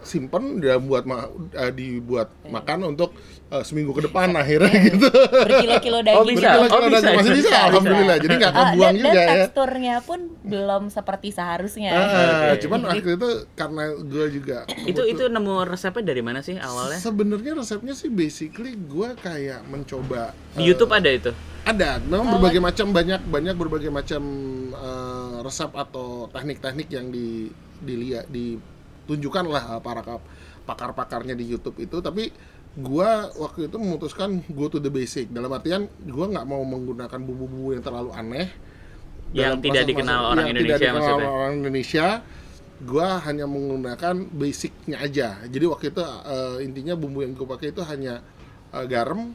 simpen 0.01 0.57
dan 0.57 0.79
buat 0.81 1.03
ma- 1.03 1.27
eh, 1.53 1.69
dibuat 1.69 2.31
makan 2.47 2.89
untuk 2.89 3.11
eh, 3.49 3.61
seminggu 3.61 3.93
ke 3.93 4.07
depan 4.07 4.31
akhirnya 4.33 4.71
gitu. 4.87 5.11
Berkilo-kilo 5.11 5.99
daging. 6.01 6.17
Oh, 6.17 6.25
bisa. 6.25 6.49
Berkilo-kilo 6.55 6.79
Oh, 6.79 6.89
bisa, 6.89 7.03
daging. 7.03 7.19
masih 7.19 7.33
bisa, 7.33 7.41
bisa, 7.43 7.51
bisa. 7.51 7.67
alhamdulillah. 7.67 8.17
Jadi 8.17 8.35
nggak 8.35 8.53
Ah, 8.53 8.61
kebuang 8.65 8.81
dan, 8.89 8.95
juga 8.97 9.11
dan 9.11 9.19
ya. 9.19 9.29
teksturnya 9.29 9.97
pun 10.01 10.21
belum 10.43 10.83
seperti 10.89 11.29
seharusnya. 11.31 11.91
Ah, 11.91 12.07
Oke. 12.49 12.63
cuman 12.63 12.81
waktu 12.87 13.11
itu 13.13 13.29
karena 13.53 13.83
gue 13.99 14.27
juga 14.33 14.59
Itu 14.83 15.03
itu 15.05 15.23
nemu 15.27 15.53
resepnya 15.67 16.05
dari 16.05 16.23
mana 16.23 16.41
sih 16.41 16.55
awalnya? 16.55 16.97
sebenarnya 16.97 17.53
resepnya 17.53 17.93
sih 17.93 18.09
basically 18.09 18.79
gue 18.79 19.09
kayak 19.19 19.67
mencoba 19.67 20.31
Di 20.53 20.63
eh, 20.63 20.67
YouTube 20.69 20.91
ada 20.91 21.11
itu. 21.11 21.31
ada 21.63 21.99
memang 22.01 22.27
Oh. 22.27 22.33
berbagai 22.37 22.59
macam 22.59 22.87
banyak 22.91 23.21
banyak 23.25 23.55
berbagai 23.55 23.91
macam 23.91 24.23
eh, 24.73 25.37
resep 25.41 25.71
atau 25.71 26.27
teknik-teknik 26.29 26.89
yang 26.89 27.09
di 27.09 27.51
dilihat 27.79 28.27
ditunjukkan 28.27 28.72
lah 29.45 29.79
para 29.79 30.01
kap- 30.01 30.25
pakar-pakarnya 30.63 31.35
di 31.35 31.45
YouTube 31.45 31.79
itu 31.79 31.99
tapi 31.99 32.31
gua 32.73 33.29
waktu 33.35 33.67
itu 33.67 33.77
memutuskan 33.77 34.41
go 34.49 34.67
to 34.67 34.79
the 34.79 34.89
basic 34.89 35.29
dalam 35.29 35.51
artian 35.51 35.85
gua 36.03 36.27
nggak 36.27 36.47
mau 36.47 36.63
menggunakan 36.63 37.19
bumbu-bumbu 37.19 37.73
yang 37.73 37.83
terlalu 37.83 38.11
aneh 38.13 38.49
Yang 39.33 39.53
dalam 39.53 39.61
tidak 39.61 39.85
dikenal 39.87 40.21
orang 40.27 40.37
yang 40.39 40.51
Indonesia 40.51 40.71
tidak 40.71 40.81
dikenal 40.83 40.97
maksudnya. 41.03 41.29
orang 41.31 41.53
Indonesia 41.59 42.07
gua 42.83 43.07
hanya 43.21 43.47
menggunakan 43.47 44.15
basicnya 44.31 44.97
aja 44.99 45.29
jadi 45.45 45.65
waktu 45.67 45.87
itu 45.89 46.03
eh, 46.03 46.57
intinya 46.63 46.95
bumbu 46.95 47.21
yang 47.21 47.33
gue 47.33 47.45
pakai 47.45 47.71
itu 47.71 47.83
hanya 47.83 48.21
eh, 48.71 48.87
garam 48.87 49.33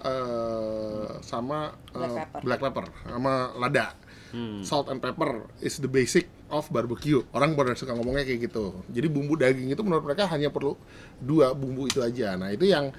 eh, 0.00 1.08
sama 1.20 1.70
eh, 1.88 1.98
Black 1.98 2.14
pepper. 2.16 2.40
black 2.42 2.60
pepper 2.62 2.86
sama 3.04 3.34
lada 3.56 3.86
Hmm. 4.30 4.62
salt 4.62 4.86
and 4.86 5.02
pepper 5.02 5.42
is 5.58 5.82
the 5.82 5.90
basic 5.90 6.30
of 6.50 6.68
barbecue. 6.68 7.22
Orang 7.30 7.54
pada 7.54 7.72
suka 7.74 7.94
ngomongnya 7.94 8.26
kayak 8.26 8.50
gitu. 8.50 8.74
Jadi 8.90 9.06
bumbu 9.06 9.38
daging 9.38 9.70
itu 9.70 9.82
menurut 9.86 10.04
mereka 10.04 10.26
hanya 10.28 10.50
perlu 10.50 10.74
dua 11.22 11.54
bumbu 11.54 11.86
itu 11.86 12.02
aja. 12.02 12.34
Nah 12.36 12.50
itu 12.50 12.66
yang 12.66 12.90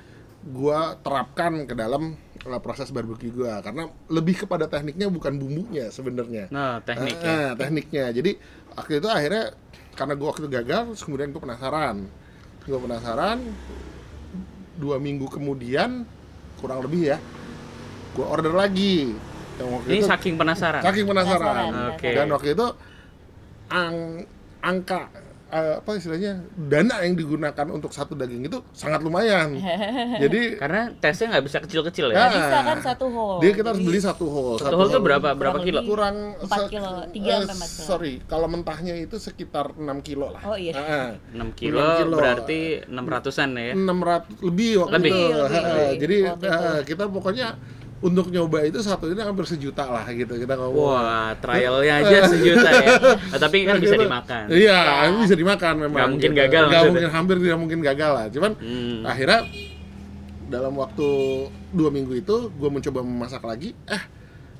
gua 0.42 0.98
terapkan 1.06 1.70
ke 1.70 1.78
dalam 1.78 2.18
uh, 2.48 2.62
proses 2.64 2.90
barbecue 2.90 3.30
gua. 3.30 3.62
Karena 3.62 3.86
lebih 4.10 4.48
kepada 4.48 4.66
tekniknya 4.66 5.12
bukan 5.12 5.38
bumbunya 5.38 5.94
sebenarnya. 5.94 6.50
Nah, 6.50 6.82
teknik 6.82 7.18
ya. 7.22 7.30
Ah, 7.30 7.52
tekniknya. 7.54 8.06
Jadi 8.10 8.32
waktu 8.74 9.04
itu 9.04 9.08
akhirnya 9.12 9.54
karena 9.94 10.14
gua 10.18 10.28
waktu 10.34 10.42
itu 10.48 10.52
gagal 10.52 10.82
terus 10.96 11.04
kemudian 11.06 11.30
gua 11.36 11.42
penasaran. 11.46 11.98
Gua 12.66 12.80
penasaran 12.82 13.38
dua 14.82 14.98
minggu 14.98 15.30
kemudian 15.30 16.08
kurang 16.58 16.82
lebih 16.82 17.14
ya 17.14 17.18
gua 18.16 18.26
order 18.34 18.52
lagi. 18.56 19.14
Yang 19.60 19.68
waktu 19.78 19.88
Ini 19.94 20.00
itu 20.02 20.08
saking 20.10 20.36
penasaran. 20.42 20.82
saking 20.82 21.06
penasaran, 21.06 21.54
Penasaran, 21.70 21.92
Oke. 21.94 22.10
dan 22.18 22.28
waktu 22.34 22.50
itu 22.58 22.68
ang- 23.72 24.28
angka 24.62 25.10
eh, 25.50 25.76
apa 25.78 25.92
istilahnya 25.94 26.38
dana 26.54 27.02
yang 27.02 27.12
digunakan 27.14 27.68
untuk 27.68 27.90
satu 27.90 28.14
daging 28.14 28.46
itu 28.46 28.64
sangat 28.72 29.00
lumayan 29.00 29.52
jadi 30.24 30.56
Karena 30.56 30.82
tesnya 30.96 31.28
nggak 31.30 31.44
bisa 31.44 31.58
kecil-kecil 31.60 32.06
ya. 32.08 32.14
Ya. 32.14 32.20
Nggak 32.22 32.32
bisa 32.38 32.58
kan 32.62 32.78
satu 32.82 33.06
whole. 33.08 33.40
dia 33.40 33.52
kita 33.52 33.68
harus 33.70 33.82
beli 33.82 34.00
satu 34.00 34.26
whole 34.28 34.56
Satu 34.56 34.76
whole 34.78 34.88
tuh 34.90 35.02
berapa 35.02 35.34
berapa 35.34 35.58
Kurang 35.58 35.66
kilo? 35.66 35.80
kurang 35.84 36.16
Empat 36.38 36.58
se- 36.58 36.70
kilo, 36.70 36.92
tiga 37.10 37.30
eh, 37.30 37.38
sampai 37.42 37.56
empat 37.58 37.70
kilo. 37.70 37.84
sorry 37.86 38.14
kalau 38.26 38.48
mentahnya 38.48 38.96
itu 38.96 39.16
sekitar 39.18 39.66
6 39.74 39.84
kilo 40.02 40.28
lah 40.30 40.42
Oh 40.46 40.56
iya. 40.56 40.72
6 41.30 41.42
kilo, 41.54 41.82
6 41.82 42.00
kilo. 42.00 42.16
berarti 42.16 42.60
600-an 42.86 43.50
ya. 43.52 43.74
600 43.74 44.46
lebih 44.46 44.72
waktu 44.80 44.94
Lebih. 44.94 45.12
itu 45.12 45.20
Lebih, 45.20 45.42
lebih. 45.42 45.90
jadi 45.98 46.18
Waktu 46.30 46.46
itu. 46.46 46.64
eh, 46.64 46.82
kita 46.86 47.04
pokoknya 47.10 47.48
untuk 48.02 48.28
nyoba 48.28 48.66
itu 48.66 48.82
satu 48.82 49.06
ini 49.08 49.22
hampir 49.22 49.46
sejuta 49.46 49.86
lah 49.86 50.10
gitu 50.10 50.34
kita 50.34 50.58
ngomong 50.58 50.90
Wah, 50.90 51.38
trialnya 51.38 52.02
aja 52.02 52.18
sejuta 52.34 52.66
ya. 52.68 52.98
Nah, 52.98 53.38
tapi 53.38 53.62
kan 53.62 53.78
bisa 53.78 53.94
Gitu. 53.94 54.04
dimakan. 54.04 54.44
Iya, 54.50 54.80
bisa 55.22 55.36
dimakan 55.36 55.74
memang. 55.80 55.94
Nggak 55.94 56.10
mungkin 56.10 56.32
gitu. 56.32 56.42
gagal 56.42 56.50
Nggak 56.60 56.66
maksudnya. 56.74 56.92
mungkin 56.92 57.10
hampir 57.12 57.36
tidak 57.40 57.60
mungkin 57.60 57.80
gagal 57.80 58.12
lah. 58.12 58.26
Cuman 58.28 58.52
Hmm. 58.58 59.06
akhirnya 59.06 59.40
dalam 60.48 60.74
waktu 60.76 61.08
dua 61.72 61.90
minggu 61.90 62.14
itu 62.18 62.36
gue 62.52 62.70
mencoba 62.70 63.00
memasak 63.02 63.42
lagi. 63.42 63.72
Eh, 63.86 64.04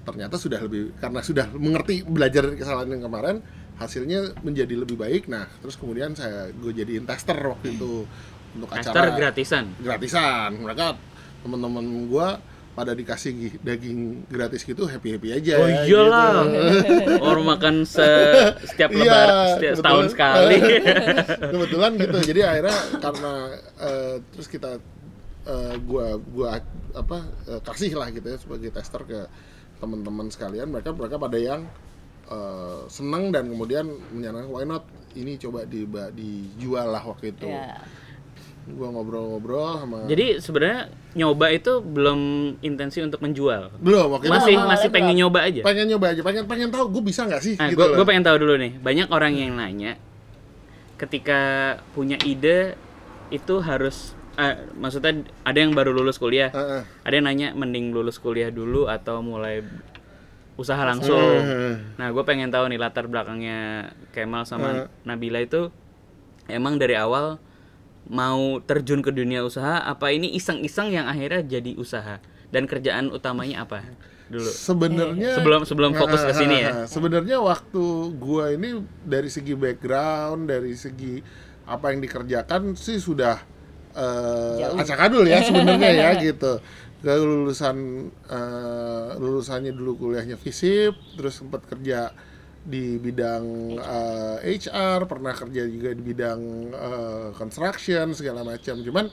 ternyata 0.02 0.36
sudah 0.36 0.60
lebih 0.60 0.94
karena 0.96 1.20
sudah 1.20 1.50
mengerti 1.52 2.02
belajar 2.04 2.46
dari 2.46 2.56
kesalahan 2.56 2.90
yang 2.90 3.04
kemarin 3.04 3.42
hasilnya 3.76 4.38
menjadi 4.40 4.78
lebih 4.78 4.96
baik. 4.96 5.26
Nah, 5.28 5.50
terus 5.58 5.76
kemudian 5.76 6.14
saya 6.14 6.50
gue 6.52 6.72
jadiin 6.72 7.04
tester 7.04 7.36
waktu 7.36 7.74
itu 7.74 8.06
untuk 8.54 8.70
Tester 8.70 8.94
acara 8.94 9.12
gratisan. 9.12 9.66
gratisan. 9.78 10.54
Mereka 10.60 10.94
teman-teman 11.42 11.82
gue 12.08 12.28
pada 12.72 12.92
dikasih 12.92 13.32
gi- 13.32 13.60
daging 13.60 14.00
gratis 14.26 14.64
gitu 14.64 14.84
happy 14.84 15.14
happy 15.14 15.30
aja. 15.34 15.60
Oh 15.60 15.68
iyalah. 15.68 16.48
gitu. 16.48 17.20
Orang 17.20 17.44
makan 17.46 17.84
se 17.84 18.08
setiap 18.66 18.90
Iya, 18.90 19.00
lebaran 19.02 19.48
setiap 19.54 19.74
setahun 19.78 20.06
sekali. 20.10 20.58
kebetulan 21.52 21.92
gitu 21.98 22.18
jadi 22.26 22.42
akhirnya 22.48 22.78
karena 22.98 23.34
eh, 23.78 24.16
terus 24.30 24.48
kita 24.48 24.72
eh, 25.44 25.76
gua 25.82 26.16
gua 26.18 26.48
apa 26.94 27.18
eh, 27.46 27.62
kasih 27.62 27.92
lah 27.94 28.08
gitu 28.10 28.24
ya 28.26 28.38
sebagai 28.38 28.70
tester 28.70 29.02
ke 29.04 29.20
teman-teman 29.78 30.28
sekalian 30.28 30.68
mereka 30.68 30.92
mereka 30.92 31.18
pada 31.18 31.36
yang 31.36 31.68
eh, 32.28 32.80
senang 32.88 33.30
dan 33.30 33.48
kemudian 33.48 33.84
menyarankan 34.10 34.48
why 34.48 34.64
not 34.64 34.84
ini 35.12 35.36
coba 35.36 35.66
di 35.66 35.84
dijual 36.14 36.88
lah 36.88 37.04
waktu 37.04 37.32
itu 37.32 37.48
Ya. 37.48 37.84
Gua 38.68 38.88
ngobrol-ngobrol 38.90 39.82
sama 39.82 39.98
Jadi 40.06 40.38
sebenarnya 40.38 40.82
nyoba 41.12 41.50
itu 41.50 41.80
belum 41.80 42.20
intensi 42.62 43.02
untuk 43.02 43.20
menjual. 43.20 43.74
belum 43.78 44.08
waktu 44.14 44.30
Masih 44.30 44.54
itu 44.54 44.64
masih 44.64 44.90
pengen 44.90 45.16
nyoba 45.18 45.40
aja. 45.44 45.62
pengen 45.62 45.86
nyoba 45.88 46.14
aja 46.14 46.22
pengen 46.22 46.44
pengen 46.46 46.70
tahu 46.70 46.88
gue 46.90 47.04
bisa 47.04 47.26
nggak 47.26 47.42
sih 47.42 47.56
Nah, 47.58 47.68
gitu 47.68 47.82
gue 47.82 48.06
pengen 48.06 48.22
tahu 48.22 48.38
dulu 48.38 48.56
nih. 48.56 48.78
Banyak 48.78 49.08
orang 49.10 49.34
yang 49.34 49.56
nanya 49.56 49.98
ketika 50.96 51.42
punya 51.92 52.18
ide 52.22 52.78
itu 53.30 53.56
harus 53.60 54.14
eh, 54.34 54.56
maksudnya 54.74 55.26
ada 55.42 55.58
yang 55.58 55.74
baru 55.74 55.92
lulus 55.92 56.16
kuliah. 56.16 56.50
Heeh. 56.50 56.82
Ada 57.02 57.14
yang 57.14 57.26
nanya 57.26 57.48
mending 57.52 57.92
lulus 57.92 58.16
kuliah 58.16 58.48
dulu 58.48 58.86
atau 58.86 59.20
mulai 59.20 59.66
usaha 60.54 60.80
langsung. 60.82 61.18
Heeh. 61.18 61.98
Nah, 61.98 62.08
gue 62.08 62.24
pengen 62.24 62.48
tahu 62.48 62.70
nih 62.70 62.78
latar 62.78 63.08
belakangnya 63.08 63.92
Kemal 64.12 64.46
sama 64.46 64.86
Heeh. 64.86 64.88
Nabila 65.04 65.42
itu 65.42 65.74
emang 66.46 66.78
dari 66.78 66.94
awal 66.94 67.42
mau 68.10 68.58
terjun 68.64 69.06
ke 69.06 69.14
dunia 69.14 69.46
usaha 69.46 69.84
apa 69.84 70.10
ini 70.10 70.34
iseng-iseng 70.34 70.94
yang 70.96 71.06
akhirnya 71.06 71.46
jadi 71.46 71.78
usaha 71.78 72.18
dan 72.52 72.66
kerjaan 72.68 73.14
utamanya 73.14 73.64
apa 73.64 73.86
dulu 74.32 74.48
sebenarnya 74.48 75.36
sebelum 75.36 75.62
sebelum 75.68 75.92
fokus 75.92 76.24
ke 76.24 76.34
sini 76.34 76.56
ya 76.64 76.72
Sebenarnya 76.94 77.44
waktu 77.44 78.16
gua 78.16 78.56
ini 78.56 78.80
dari 79.04 79.28
segi 79.28 79.54
background, 79.60 80.48
dari 80.48 80.72
segi 80.72 81.20
apa 81.68 81.92
yang 81.92 82.00
dikerjakan 82.00 82.74
sih 82.80 82.98
sudah 82.98 83.36
eh 83.92 84.56
Jauh. 84.64 84.80
acakadul 84.80 85.28
ya 85.28 85.44
sebenarnya 85.44 85.92
ya 85.92 86.10
gitu. 86.32 86.64
Gak 87.02 87.18
lulusan 87.18 88.08
eh, 88.30 89.10
lulusannya 89.20 89.76
dulu 89.76 90.00
kuliahnya 90.00 90.40
FISIP, 90.40 91.20
terus 91.20 91.44
sempat 91.44 91.68
kerja 91.68 92.16
di 92.62 92.96
bidang 92.96 93.46
eh, 93.76 94.58
HR, 94.62 95.10
pernah 95.10 95.34
kerja 95.34 95.66
juga 95.66 95.90
di 95.92 96.04
bidang 96.04 96.40
eh, 96.70 97.28
construction 97.34 98.14
segala 98.14 98.46
macam. 98.46 98.78
Cuman 98.80 99.06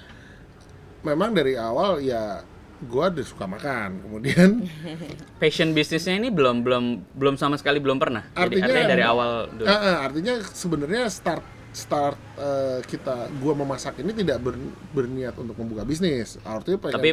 memang 1.00 1.30
dari 1.32 1.56
awal 1.56 1.98
ya 1.98 2.44
gua 2.84 3.08
udah 3.10 3.26
suka 3.26 3.48
makan. 3.48 4.04
Kemudian 4.04 4.68
Passion 5.40 5.72
bisnisnya 5.72 6.14
ini 6.14 6.28
belum 6.28 6.62
belum 6.62 6.84
belum 7.16 7.34
sama 7.34 7.56
sekali 7.56 7.80
belum 7.80 7.98
pernah. 7.98 8.22
Jadi 8.30 8.60
Artinya- 8.60 8.66
artinya 8.68 8.84
dari 8.86 9.04
awal 9.04 9.30
dulu. 9.50 9.66
Eh, 9.66 9.72
eh, 9.74 9.96
artinya 9.98 10.34
sebenarnya 10.44 11.02
start 11.08 11.44
start 11.70 12.16
eh, 12.34 12.80
kita 12.82 13.28
gua 13.38 13.52
memasak 13.52 14.00
ini 14.00 14.10
tidak 14.12 14.40
ber- 14.40 14.56
berniat 14.90 15.36
untuk 15.36 15.54
membuka 15.54 15.82
bisnis. 15.82 16.40
Artinya 16.42 16.80
pengen 16.80 16.96
Tapi 16.96 17.10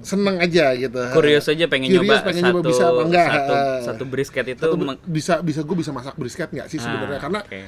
seneng 0.00 0.38
aja 0.38 0.72
gitu. 0.72 1.00
Kurius 1.12 1.46
aja 1.46 1.64
pengen 1.66 1.88
Curious, 1.90 2.06
nyoba 2.08 2.26
pengen 2.26 2.42
satu 2.42 2.56
nyoba 2.56 2.68
bisa 2.68 2.84
apa 2.86 3.02
enggak. 3.02 3.28
satu 3.28 3.52
Eh, 3.52 3.78
satu 3.84 4.04
brisket 4.04 4.46
itu 4.48 4.62
satu 4.62 4.76
bisa 5.04 5.34
bisa 5.40 5.60
gue 5.62 5.76
bisa 5.76 5.90
masak 5.90 6.14
brisket 6.14 6.48
nggak 6.48 6.66
sih 6.66 6.78
sebenarnya 6.78 7.18
Ah, 7.18 7.22
karena 7.22 7.40
oke. 7.42 7.62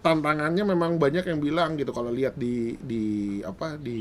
tantangannya 0.00 0.64
memang 0.66 1.00
banyak 1.00 1.24
yang 1.24 1.40
bilang 1.40 1.70
gitu 1.74 1.88
kalau 1.88 2.12
lihat 2.12 2.36
di 2.36 2.76
di 2.76 3.04
apa 3.40 3.80
di 3.80 4.00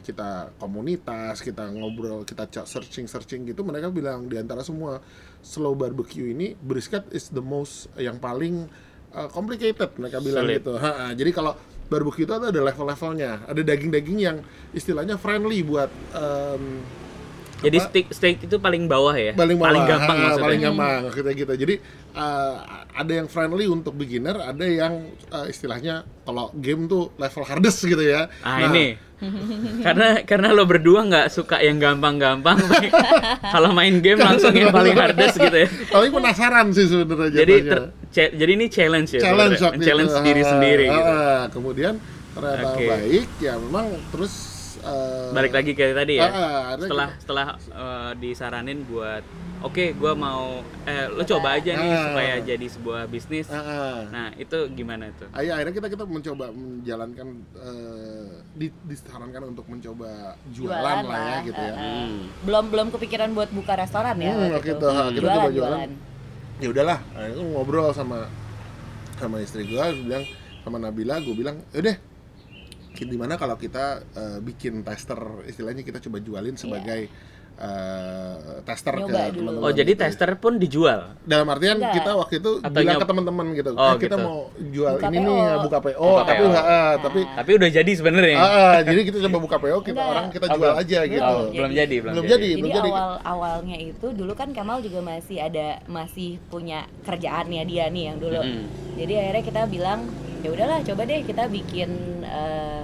kita 0.00 0.56
komunitas 0.56 1.40
kita 1.40 1.68
ngobrol 1.68 2.24
kita 2.24 2.48
searching 2.64 3.04
searching 3.04 3.44
gitu 3.44 3.60
mereka 3.60 3.92
bilang 3.92 4.24
di 4.26 4.40
antara 4.40 4.64
semua 4.64 5.04
slow 5.40 5.76
barbecue 5.76 6.32
ini 6.32 6.56
brisket 6.56 7.04
is 7.10 7.28
the 7.28 7.44
most 7.44 7.92
yang 7.96 8.16
paling 8.16 8.64
uh, 9.14 9.28
complicated 9.28 9.90
mereka 9.96 10.18
bilang 10.18 10.44
Sulit. 10.48 10.60
gitu 10.60 10.72
Ha, 10.76 10.90
ha. 10.90 11.06
jadi 11.12 11.30
kalau 11.30 11.52
barbecue 11.88 12.24
itu 12.24 12.32
ada 12.32 12.48
level-levelnya 12.48 13.44
ada 13.44 13.60
daging-daging 13.60 14.18
yang 14.18 14.40
istilahnya 14.72 15.20
friendly 15.20 15.60
buat 15.60 15.92
em, 16.16 16.80
Jadi 17.62 17.78
apa? 17.78 17.86
steak 17.86 18.06
steak 18.10 18.36
itu 18.42 18.56
paling 18.56 18.84
bawah 18.84 19.14
ya. 19.14 19.32
paling 19.32 19.54
bawah, 19.54 19.86
gampang 19.86 20.16
ha, 20.16 20.22
maksudnya. 20.26 20.44
paling 20.44 20.60
gampang 20.60 20.90
kita 21.10 21.30
gitu 21.32 21.52
jadi 21.54 21.74
uh, 22.12 22.54
ada 22.92 23.12
yang 23.14 23.26
friendly 23.26 23.66
untuk 23.66 23.94
beginner 23.94 24.36
ada 24.36 24.62
yang 24.62 24.92
uh, 25.28 25.46
istilahnya 25.46 26.02
kalau 26.22 26.50
game 26.54 26.84
tuh 26.84 27.14
level 27.14 27.42
hardest 27.42 27.82
gitu 27.82 28.00
ya 28.00 28.26
Ah 28.42 28.66
ini. 28.66 28.98
karena 29.86 30.26
karena 30.26 30.50
lo 30.50 30.66
berdua 30.66 31.06
nggak 31.06 31.30
suka 31.30 31.62
yang 31.62 31.78
gampang-gampang. 31.78 32.58
Kalau 33.54 33.70
main 33.70 34.02
game 34.02 34.18
langsung 34.18 34.50
yang 34.50 34.74
paling 34.74 34.98
hardest 35.00 35.38
gitu 35.38 35.56
ya. 35.56 35.68
paling 35.88 36.10
penasaran 36.10 36.74
sih 36.74 36.90
sebenarnya 36.90 37.30
Jadi 37.30 37.54
ter- 37.62 37.90
jadi 38.34 38.50
ini 38.50 38.66
challenge 38.66 39.14
ya. 39.14 39.22
challenge 39.22 39.62
challenge 39.78 40.14
diri 40.20 40.42
Ha, 40.42 40.50
sendiri 40.50 40.84
ha, 40.84 40.92
gitu. 40.92 41.06
ha. 41.06 41.22
kemudian 41.48 41.94
ternyata 42.34 42.66
Oke. 42.74 42.84
baik 42.84 43.28
ya 43.38 43.54
memang 43.56 43.86
terus 44.10 44.51
uh, 44.82 45.30
Balik 45.30 45.52
lagi 45.52 45.72
ke 45.72 45.90
tadi 45.90 46.14
ya. 46.16 46.24
Ah, 46.24 46.30
ah, 46.30 46.42
akhirnya 46.68 46.84
setelah 46.84 47.08
setelah 47.16 47.46
eh, 47.68 48.10
disaranin 48.18 48.84
buat 48.84 49.22
oke 49.60 49.94
gua 49.94 50.12
mau 50.12 50.58
eh 50.82 51.06
lo 51.08 51.22
coba 51.22 51.56
aja 51.56 51.72
nih 51.72 51.88
Ah. 51.88 52.02
supaya 52.04 52.34
jadi 52.38 52.66
sebuah 52.68 53.02
bisnis. 53.06 53.46
Ah, 53.46 53.58
ah. 53.58 53.96
Nah, 54.08 54.28
itu 54.34 54.58
gimana 54.72 55.08
tuh? 55.14 55.30
Ayo, 55.32 55.54
akhirnya 55.54 55.72
kita 55.72 55.88
kita 55.88 56.04
mencoba 56.04 56.50
menjalankan 56.50 57.26
eh, 57.54 58.30
di, 58.52 58.66
disarankan 58.84 59.42
untuk 59.48 59.64
mencoba 59.66 60.34
jualan, 60.48 61.02
lah 61.02 61.20
ya 61.22 61.36
gitu 61.44 61.56
ya. 61.58 61.72
eh, 61.72 61.86
eh. 62.04 62.08
Belum 62.42 62.64
belum 62.68 62.86
kepikiran 62.90 63.32
buat 63.32 63.48
buka 63.48 63.72
restoran 63.74 64.18
ya. 64.18 64.30
Hmm, 64.30 64.50
waktu 64.52 64.68
gitu. 64.68 64.86
Ha, 64.86 65.02
kita 65.08 65.18
Jualan, 65.18 65.36
coba 65.38 65.50
jualan. 65.50 65.78
jualan. 65.80 65.90
ya 66.58 66.68
udahlah 66.68 66.98
akhirnya 67.12 67.34
gua 67.34 67.46
ngobrol 67.52 67.90
sama 67.90 68.18
sama 69.14 69.38
istri 69.38 69.62
gue 69.64 69.74
gue 69.74 70.04
bilang 70.04 70.22
sama 70.60 70.78
Nabila 70.78 71.18
gue 71.18 71.30
bilang 71.32 71.58
deh 71.72 71.96
gimana 72.94 73.34
kalau 73.34 73.56
kita 73.56 73.84
eh, 74.12 74.38
bikin 74.38 74.80
tester 74.80 75.16
istilahnya 75.44 75.80
kita 75.80 75.98
coba 75.98 76.18
jualin 76.18 76.54
sebagai 76.54 77.08
eh, 77.54 78.36
tester 78.62 78.96
Nyoba 78.96 79.12
ke 79.22 79.30
dulu. 79.30 79.48
teman-teman 79.52 79.62
Oh, 79.62 79.72
jadi 79.72 79.92
gitu. 79.92 80.02
tester 80.02 80.30
pun 80.36 80.56
dijual. 80.56 81.00
dalam 81.22 81.46
artian 81.46 81.76
Enggak. 81.78 81.94
kita 81.94 82.10
waktu 82.14 82.34
itu 82.38 82.50
Atau 82.58 82.72
bilang 82.74 82.86
nyob- 82.88 82.98
ke 82.98 83.06
teman-teman 83.06 83.46
gitu 83.52 83.70
Oh, 83.70 83.84
"Eh, 83.84 83.96
kita 83.98 84.06
gitu. 84.10 84.16
mau 84.18 84.38
jual 84.66 84.92
Buka 84.94 85.06
ini 85.06 85.18
PO. 85.18 85.22
nih 85.22 85.40
buka 85.60 85.78
PO 85.80 86.00
Buka 86.02 86.22
tapi 86.24 86.34
PO. 86.34 86.48
enggak, 86.48 86.64
ah, 86.66 86.92
tapi 86.98 87.20
Tapi 87.30 87.50
udah 87.52 87.70
jadi 87.70 87.92
sebenarnya. 87.92 88.36
ah, 88.36 88.48
ah, 88.48 88.76
jadi 88.82 89.00
kita 89.04 89.18
coba 89.22 89.38
buka 89.38 89.56
PO 89.58 89.78
kita 89.80 89.92
Enggak. 89.92 90.10
orang 90.10 90.26
kita 90.28 90.44
Oh, 90.44 90.50
jual 90.50 90.64
belum. 90.66 90.82
aja 90.82 90.98
gitu 91.06 91.22
Oh, 91.22 91.42
belum 91.50 91.70
jadi, 91.72 91.96
belum, 91.98 92.12
Belum 92.14 92.24
jadi. 92.24 92.32
jadi. 92.34 92.48
Jadi 92.48 92.62
belum 92.62 92.72
jadi. 92.74 92.90
awal 92.90 93.10
awalnya 93.22 93.76
itu 93.78 94.06
dulu 94.10 94.32
kan 94.32 94.48
Kamal 94.50 94.78
juga 94.80 95.00
masih 95.00 95.38
ada 95.38 95.66
masih 95.86 96.30
punya 96.48 96.78
kerjaannya 97.02 97.62
dia 97.64 97.84
nih 97.86 98.04
yang 98.06 98.18
dulu. 98.18 98.38
Mm-mm. 98.38 98.64
Jadi 98.96 99.12
akhirnya 99.14 99.42
kita 99.44 99.60
bilang 99.66 100.00
ya 100.42 100.50
udahlah 100.50 100.82
coba 100.82 101.06
deh 101.06 101.22
kita 101.22 101.46
bikin 101.46 101.90
eh, 102.26 102.82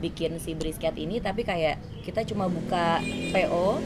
bikin 0.00 0.36
si 0.40 0.56
brisket 0.56 0.96
ini 0.96 1.20
tapi 1.20 1.44
kayak 1.44 1.76
kita 2.04 2.24
cuma 2.28 2.48
buka 2.48 3.00
PO 3.32 3.80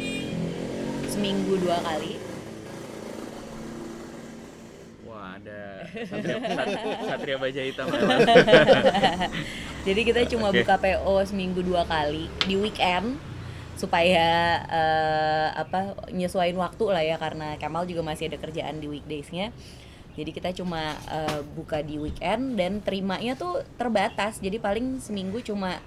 seminggu 1.10 1.58
dua 1.58 1.78
kali. 1.82 2.14
Wah, 5.06 5.34
ada 5.38 5.82
Satria, 6.10 6.38
Sat- 6.42 6.78
Satria 7.06 7.36
Baja 7.38 7.62
Hitam. 7.62 7.86
Jadi 9.86 10.00
kita 10.04 10.20
cuma 10.30 10.50
Oke. 10.50 10.62
buka 10.62 10.74
PO 10.78 11.14
seminggu 11.26 11.62
dua 11.64 11.82
kali 11.86 12.30
di 12.46 12.54
weekend 12.54 13.18
supaya 13.78 14.58
eh, 14.66 15.48
apa 15.54 15.94
nyesuaiin 16.10 16.58
waktu 16.58 16.84
lah 16.90 17.02
ya 17.02 17.16
karena 17.16 17.54
Kamal 17.62 17.86
juga 17.86 18.02
masih 18.02 18.26
ada 18.30 18.38
kerjaan 18.42 18.82
di 18.82 18.90
weekdaysnya. 18.90 19.54
Jadi 20.18 20.30
kita 20.34 20.50
cuma 20.50 20.98
eh, 21.06 21.40
buka 21.54 21.78
di 21.78 21.94
weekend 22.02 22.58
dan 22.58 22.82
terimanya 22.82 23.38
tuh 23.38 23.62
terbatas. 23.78 24.42
Jadi 24.42 24.58
paling 24.58 24.98
seminggu 24.98 25.38
cuma 25.46 25.78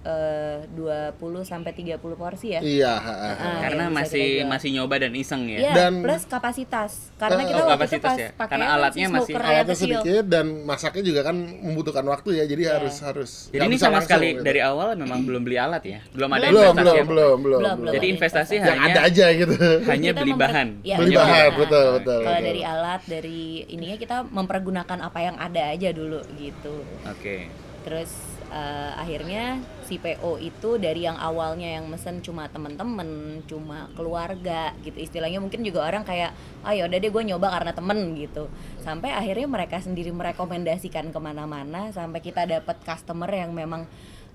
eh, 0.00 0.64
20 0.70 1.12
sampai 1.42 1.70
30 1.70 2.00
porsi 2.14 2.52
ya. 2.52 2.60
iya. 2.60 2.94
Ah, 2.96 3.60
Karena 3.60 3.88
masih 3.88 4.42
masih 4.44 4.72
nyoba 4.72 4.96
dan 4.96 5.12
iseng 5.12 5.44
ya. 5.44 5.58
Iya, 5.60 5.72
Dan- 5.74 6.00
plus 6.00 6.24
kapasitas. 6.24 7.12
Karena 7.14 7.36
Eh, 7.38 7.46
kita 7.46 7.60
oh, 7.60 7.66
waktu 7.66 7.84
itu 7.86 8.00
kapasitas 8.00 8.04
pas 8.06 8.16
ya. 8.16 8.28
pakai 8.32 8.48
Karena 8.50 8.66
alatnya 8.72 9.06
masih- 9.10 9.34
alatnya 9.36 9.64
kecil. 9.66 9.76
sedikit 10.00 10.24
dan 10.26 10.46
masaknya 10.64 11.02
juga 11.04 11.20
kan 11.22 11.36
membutuhkan 11.36 12.04
waktu 12.06 12.28
ya 12.34 12.44
jadi 12.44 12.62
Iya. 12.62 12.72
harus 12.74 12.96
harus 13.00 13.30
Jadi 13.48 13.60
ini 13.62 13.76
sama 13.76 13.90
langsung 13.94 14.08
sekali 14.08 14.28
gitu. 14.30 14.42
dari 14.42 14.60
awal 14.60 14.88
memang 14.94 15.20
belum 15.22 15.42
beli 15.42 15.56
alat 15.56 15.82
ya. 15.84 16.00
Belum 16.10 16.30
ada 16.30 16.40
Belum, 16.42 16.52
belum 16.52 16.64
investasi. 16.70 16.80
belum 16.80 16.96
apa? 16.96 17.10
belum 17.10 17.36
belum 17.38 17.60
Belum, 17.60 17.76
Jadi 17.90 17.98
ada 18.00 18.14
investasi 18.14 18.52
yang 18.54 18.64
hanya 18.66 18.82
ada 18.86 19.00
aja 19.02 19.26
gitu 19.34 19.54
hanya 19.84 20.08
Kita 20.08 20.20
beli 20.20 20.32
bahan. 20.34 20.68
Iya, 20.80 20.96
beli 20.96 21.12
bahan 21.12 21.28
Nah, 21.30 21.48
betul 21.56 21.86
betul 21.94 22.20
Kalau 22.22 22.40
dari 22.40 22.62
alat, 22.62 23.00
dari 23.04 23.40
ininya 23.66 23.96
kita 23.96 24.16
mempergunakan 24.24 24.98
apa 25.02 25.18
yang 25.20 25.36
ada 25.36 25.62
aja 25.68 25.88
dulu 25.90 26.20
gitu. 26.34 26.74
Oke. 27.04 27.52
Terus 27.82 28.10
eh, 28.50 28.92
akhirnya 28.94 29.58
si 29.80 29.96
PO 29.96 30.36
itu 30.36 30.76
dari 30.76 31.02
yang 31.02 31.14
awalnya 31.14 31.78
yang 31.78 31.86
mesen 31.86 32.20
cuma 32.20 32.46
temen-temen, 32.46 33.42
cuma 33.44 33.86
keluarga 33.94 34.74
gitu. 34.80 34.98
Istilahnya 34.98 35.38
mungkin 35.38 35.62
juga 35.62 35.82
orang 35.82 36.02
kayak, 36.02 36.30
ah 36.60 36.70
ya 36.70 36.86
udah 36.86 36.98
deh 36.98 37.08
gue 37.08 37.24
nyoba 37.24 37.50
karena 37.50 37.72
temen 37.72 37.98
gitu. 38.14 38.46
Sampai 38.78 39.10
akhirnya 39.10 39.46
mereka 39.46 39.78
sendiri 39.78 40.10
merekomendasikan 40.10 41.10
ke 41.10 41.18
mana-mana 41.18 41.90
sampai 41.90 42.18
kita 42.18 42.44
dapat 42.44 42.78
customer 42.82 43.30
yang 43.30 43.50
memang 43.50 43.86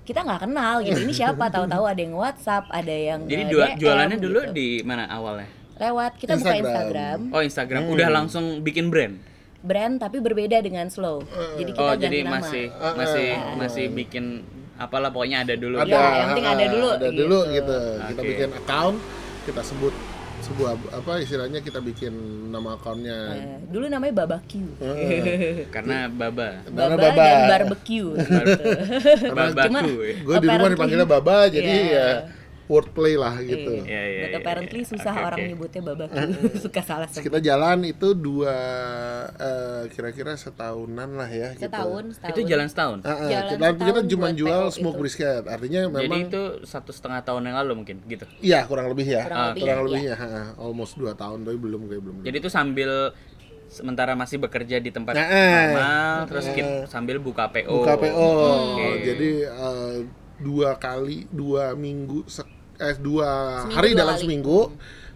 kita 0.03 0.21
nggak 0.21 0.41
kenal 0.43 0.79
gitu. 0.79 0.99
Ini 1.01 1.13
siapa? 1.13 1.49
Tahu-tahu 1.49 1.83
ada 1.83 1.99
yang 1.99 2.13
WhatsApp, 2.13 2.69
ada 2.69 2.93
yang 2.93 3.25
Jadi 3.25 3.41
eh, 3.41 3.49
dua- 3.49 3.67
DM 3.69 3.79
jualannya 3.79 4.17
dulu 4.17 4.39
gitu. 4.43 4.53
di 4.53 4.67
mana 4.81 5.05
awalnya? 5.07 5.49
lewat 5.75 6.15
kita 6.15 6.39
buka 6.39 6.55
Instagram. 6.55 7.19
Instagram 7.19 7.19
Oh, 7.35 7.41
Instagram. 7.43 7.81
Hmm. 7.83 7.93
Udah 7.99 8.07
langsung 8.07 8.45
bikin 8.63 8.87
brand. 8.87 9.19
Brand 9.65 9.97
tapi 9.97 10.17
berbeda 10.19 10.57
dengan 10.59 10.85
slow. 10.87 11.25
Jadi 11.55 11.71
kita 11.71 11.81
Oh, 11.81 11.89
ganti 11.91 12.05
jadi 12.05 12.19
nama. 12.21 12.39
masih 12.39 12.65
Ah, 12.71 12.93
masih 12.93 13.27
ah. 13.31 13.55
masih 13.55 13.85
bikin 13.89 14.25
apalah 14.75 15.09
pokoknya 15.09 15.41
ada 15.41 15.55
dulu. 15.55 15.75
ada 15.75 15.89
Iya, 15.89 16.03
yang 16.15 16.27
penting 16.29 16.47
ada 16.47 16.65
dulu, 16.69 16.87
ada 16.91 17.05
gitu. 17.05 17.19
dulu 17.19 17.39
gitu 17.49 17.77
kita 18.05 18.13
Oke. 18.15 18.29
bikin 18.29 18.49
account 18.53 18.97
kita 19.43 19.61
sebut 19.61 19.93
sebuah 20.37 20.71
apa 20.93 21.11
istilahnya 21.17 21.59
kita 21.59 21.79
bikin 21.79 22.13
nama 22.47 22.75
accountnya 22.75 23.17
Eh, 23.33 23.65
dulu 23.65 23.85
namanya 23.87 24.13
Babakyu. 24.19 24.67
Karena 25.73 26.05
baba. 26.07 26.61
Karena 26.61 26.85
Baba, 26.87 26.97
Baba. 26.99 27.23
dan 27.23 27.39
barbecue 27.49 28.09
gitu. 28.13 28.63
Babaku. 29.31 29.65
Cuman- 29.65 29.85
ya. 29.87 30.13
gue 30.21 30.35
di 30.35 30.47
rumah 30.47 30.69
dipanggilnya 30.69 31.07
Baba 31.07 31.37
jadi 31.47 31.65
Iya. 31.65 31.87
ya 31.89 32.07
wordplay 32.65 33.13
lah 33.13 33.37
gitu 33.39 33.77
Iya. 33.77 33.85
Iya, 33.85 34.01
iya, 34.03 34.19
But 34.19 34.29
iya, 34.31 34.39
apparently 34.39 34.79
iya. 34.79 34.89
susah 34.89 35.13
Oke, 35.13 35.21
orang 35.23 35.39
oke. 35.39 35.49
nyebutnya 35.49 35.81
Babakyu. 35.83 36.27
Suka 36.65 36.81
salah 36.81 37.07
sebut. 37.07 37.23
kita 37.23 37.37
jalan 37.39 37.77
itu 37.83 38.07
dua 38.11 38.55
eh, 39.31 39.83
kira-kira 39.87 40.33
setahunan 40.33 41.09
lah 41.11 41.27
ya 41.27 41.53
gitu. 41.53 41.61
Setahun, 41.63 42.03
setahun. 42.13 42.31
Itu 42.31 42.39
jalan 42.43 42.67
setahun. 42.67 42.97
Ah, 42.99 43.09
ah, 43.11 43.27
Jalan 43.27 43.45
kita, 43.47 43.65
kita 43.69 43.75
setahun 43.77 44.05
cuma 44.07 44.25
buat 44.25 44.35
jual 44.35 44.61
smoke 44.71 44.91
itu. 44.91 45.01
brisket 45.01 45.43
artinya 45.45 45.81
Jadi 45.83 45.95
memang 45.99 46.19
itu 46.25 46.41
satu 46.63 46.89
setengah 46.89 47.21
tahun 47.21 47.41
yang 47.43 47.57
lalu 47.59 47.71
mungkin 47.77 47.95
gitu. 48.03 48.25
iya 48.39 48.63
kurang 48.63 48.87
lebih 48.87 49.05
ya 49.07 49.21
Kurang 49.23 49.37
Ah, 49.37 49.47
lebih. 49.47 49.61
kurang 49.61 49.77
iya. 49.77 49.85
lebihnya 49.85 50.15
ha, 50.15 50.27
ha, 50.27 50.41
almost 50.57 50.93
dua 50.95 51.13
tahun 51.13 51.43
tapi 51.43 51.57
belum 51.57 51.81
kayak 51.85 52.01
belum 52.01 52.15
Jadi 52.23 52.37
itu 52.39 52.49
sambil 52.49 53.13
sementara 53.67 54.13
masih 54.13 54.37
bekerja 54.37 54.77
di 54.77 54.89
tempat 54.89 55.13
Nah, 55.13 55.27
eh. 55.27 55.53
normal, 55.69 56.17
terus 56.25 56.45
Eh. 56.47 56.53
kita 56.55 56.73
sambil 56.85 57.17
buka 57.17 57.45
PO. 57.47 57.69
buka 57.75 57.93
PO 57.95 58.29
Oke. 58.73 58.89
jadi 59.03 59.29
eh, 59.47 59.95
dua 60.37 60.75
kali 60.75 61.25
dua 61.27 61.71
minggu 61.73 62.25
sek- 62.25 62.53
eh 62.77 62.95
dua 62.97 63.29
Seminggu 63.61 63.73
hari 63.73 63.89
dua 63.89 63.97
dalam 63.97 64.13
kali. 64.13 64.21
seminggu 64.21 64.59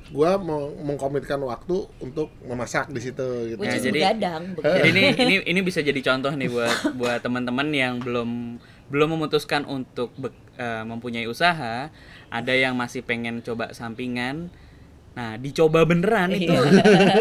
gua 0.10 0.32
mau 0.36 0.74
mengkomitkan 0.76 1.38
waktu 1.40 1.76
untuk 2.00 2.34
memasak 2.42 2.90
di 2.90 2.98
situ 3.00 3.22
gitu. 3.48 3.60
Which 3.60 3.70
Ya, 3.70 3.84
jadi- 3.84 4.02
begadang. 4.02 4.44
Jadi 4.58 4.90
ini 4.90 5.02
ini 5.14 5.36
ini 5.46 5.60
bisa 5.62 5.80
jadi 5.80 6.00
contoh 6.00 6.32
nih 6.32 6.50
buat 6.50 6.76
buat 6.96 7.20
teman-teman 7.20 7.70
yang 7.70 8.00
belum 8.00 8.58
belum 8.90 9.08
memutuskan 9.12 9.64
untuk 9.64 10.10
be- 10.16 10.34
eh, 10.56 10.82
mempunyai 10.82 11.24
usaha, 11.24 11.94
ada 12.28 12.54
yang 12.56 12.74
masih 12.74 13.02
pengen 13.02 13.40
coba 13.40 13.70
sampingan. 13.70 14.50
Nah, 15.18 15.36
dicoba 15.36 15.84
beneran 15.84 16.32
itu. 16.32 16.54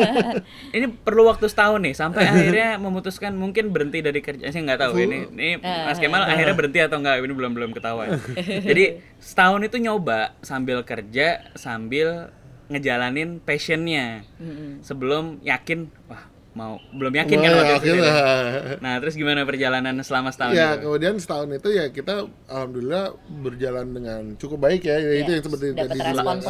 ini 0.76 0.86
perlu 0.86 1.26
waktu 1.26 1.50
setahun 1.50 1.82
nih 1.82 1.94
sampai 1.96 2.22
akhirnya 2.32 2.78
memutuskan 2.78 3.34
mungkin 3.34 3.74
berhenti 3.74 4.04
dari 4.04 4.20
kerja. 4.22 4.52
Saya 4.52 4.62
nggak 4.68 4.80
tahu 4.86 4.92
ini 5.02 5.18
ini 5.34 5.50
Mas 5.60 5.98
Kemal 5.98 6.28
akhirnya 6.28 6.54
berhenti 6.54 6.78
atau 6.78 7.00
enggak 7.00 7.18
ini 7.24 7.34
belum 7.34 7.52
belum 7.56 7.70
ketahuan. 7.74 8.20
Jadi 8.68 9.02
setahun 9.18 9.60
itu 9.66 9.76
nyoba 9.82 10.38
sambil 10.44 10.84
kerja 10.86 11.50
sambil 11.58 12.30
ngejalanin 12.68 13.40
passionnya. 13.42 14.22
Sebelum 14.84 15.42
yakin 15.42 15.90
wah 16.06 16.37
mau 16.58 16.74
belum 16.90 17.14
yakin 17.14 17.38
kan 17.38 17.50
waktu 17.52 17.70
itu. 17.70 17.86
yakin 17.86 17.94
ya? 17.94 18.02
lah. 18.02 18.16
Nah, 18.78 18.94
terus 18.98 19.14
gimana 19.14 19.40
perjalanan 19.42 19.94
selama 20.00 20.28
setahun? 20.28 20.52
Ya, 20.52 20.74
itu? 20.74 20.82
kemudian 20.82 21.14
setahun 21.16 21.48
itu 21.52 21.68
ya 21.70 21.86
kita 21.88 22.14
alhamdulillah 22.44 23.04
berjalan 23.38 23.86
dengan 23.88 24.20
cukup 24.34 24.58
baik 24.60 24.82
ya. 24.82 24.98
Ya, 24.98 25.12
itu 25.16 25.30
yang 25.30 25.44
seperti 25.44 25.64
dapat 25.70 25.88
tadi 25.88 26.00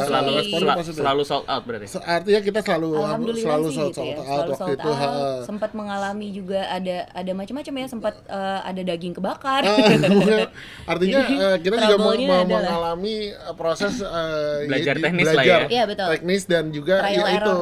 selalu 0.00 0.30
respon 0.34 0.60
sel- 0.62 0.74
positif. 0.74 0.98
selalu 0.98 1.22
sold 1.22 1.44
out 1.46 1.62
berarti. 1.62 1.86
Artinya 1.98 2.40
kita 2.40 2.60
selalu 2.62 2.88
selalu 3.36 3.66
sold, 3.68 3.92
gitu 3.92 3.92
sold 3.94 4.08
ya. 4.08 4.16
out 4.16 4.24
Selalu 4.24 4.48
waktu 4.48 4.56
sold 4.56 4.72
itu. 4.74 4.88
out. 4.88 5.40
Sempat 5.44 5.70
mengalami 5.72 6.26
juga 6.32 6.60
ada 6.64 6.96
ada 7.12 7.32
macam-macam 7.34 7.74
ya, 7.74 7.86
sempat 7.86 8.14
eh, 8.24 8.60
ada 8.64 8.80
daging 8.82 9.12
kebakar. 9.12 9.62
Ah, 9.62 9.76
artinya 10.90 11.20
Jadi, 11.20 11.34
eh, 11.36 11.56
kita 11.60 11.74
juga 11.78 11.96
mau, 11.98 12.12
adalah- 12.14 12.46
mengalami 12.46 13.16
eh, 13.28 13.54
proses 13.54 13.94
eh, 13.98 14.64
Belajar 14.64 14.94
teknis 14.96 15.26
lah 15.26 15.34
belajar 15.36 15.60
ya. 15.60 15.68
Iya, 15.68 15.84
betul. 15.84 16.08
teknis 16.14 16.42
dan 16.44 16.64
juga 16.70 16.94
Trial 16.98 17.20
ya 17.20 17.36
itu 17.38 17.56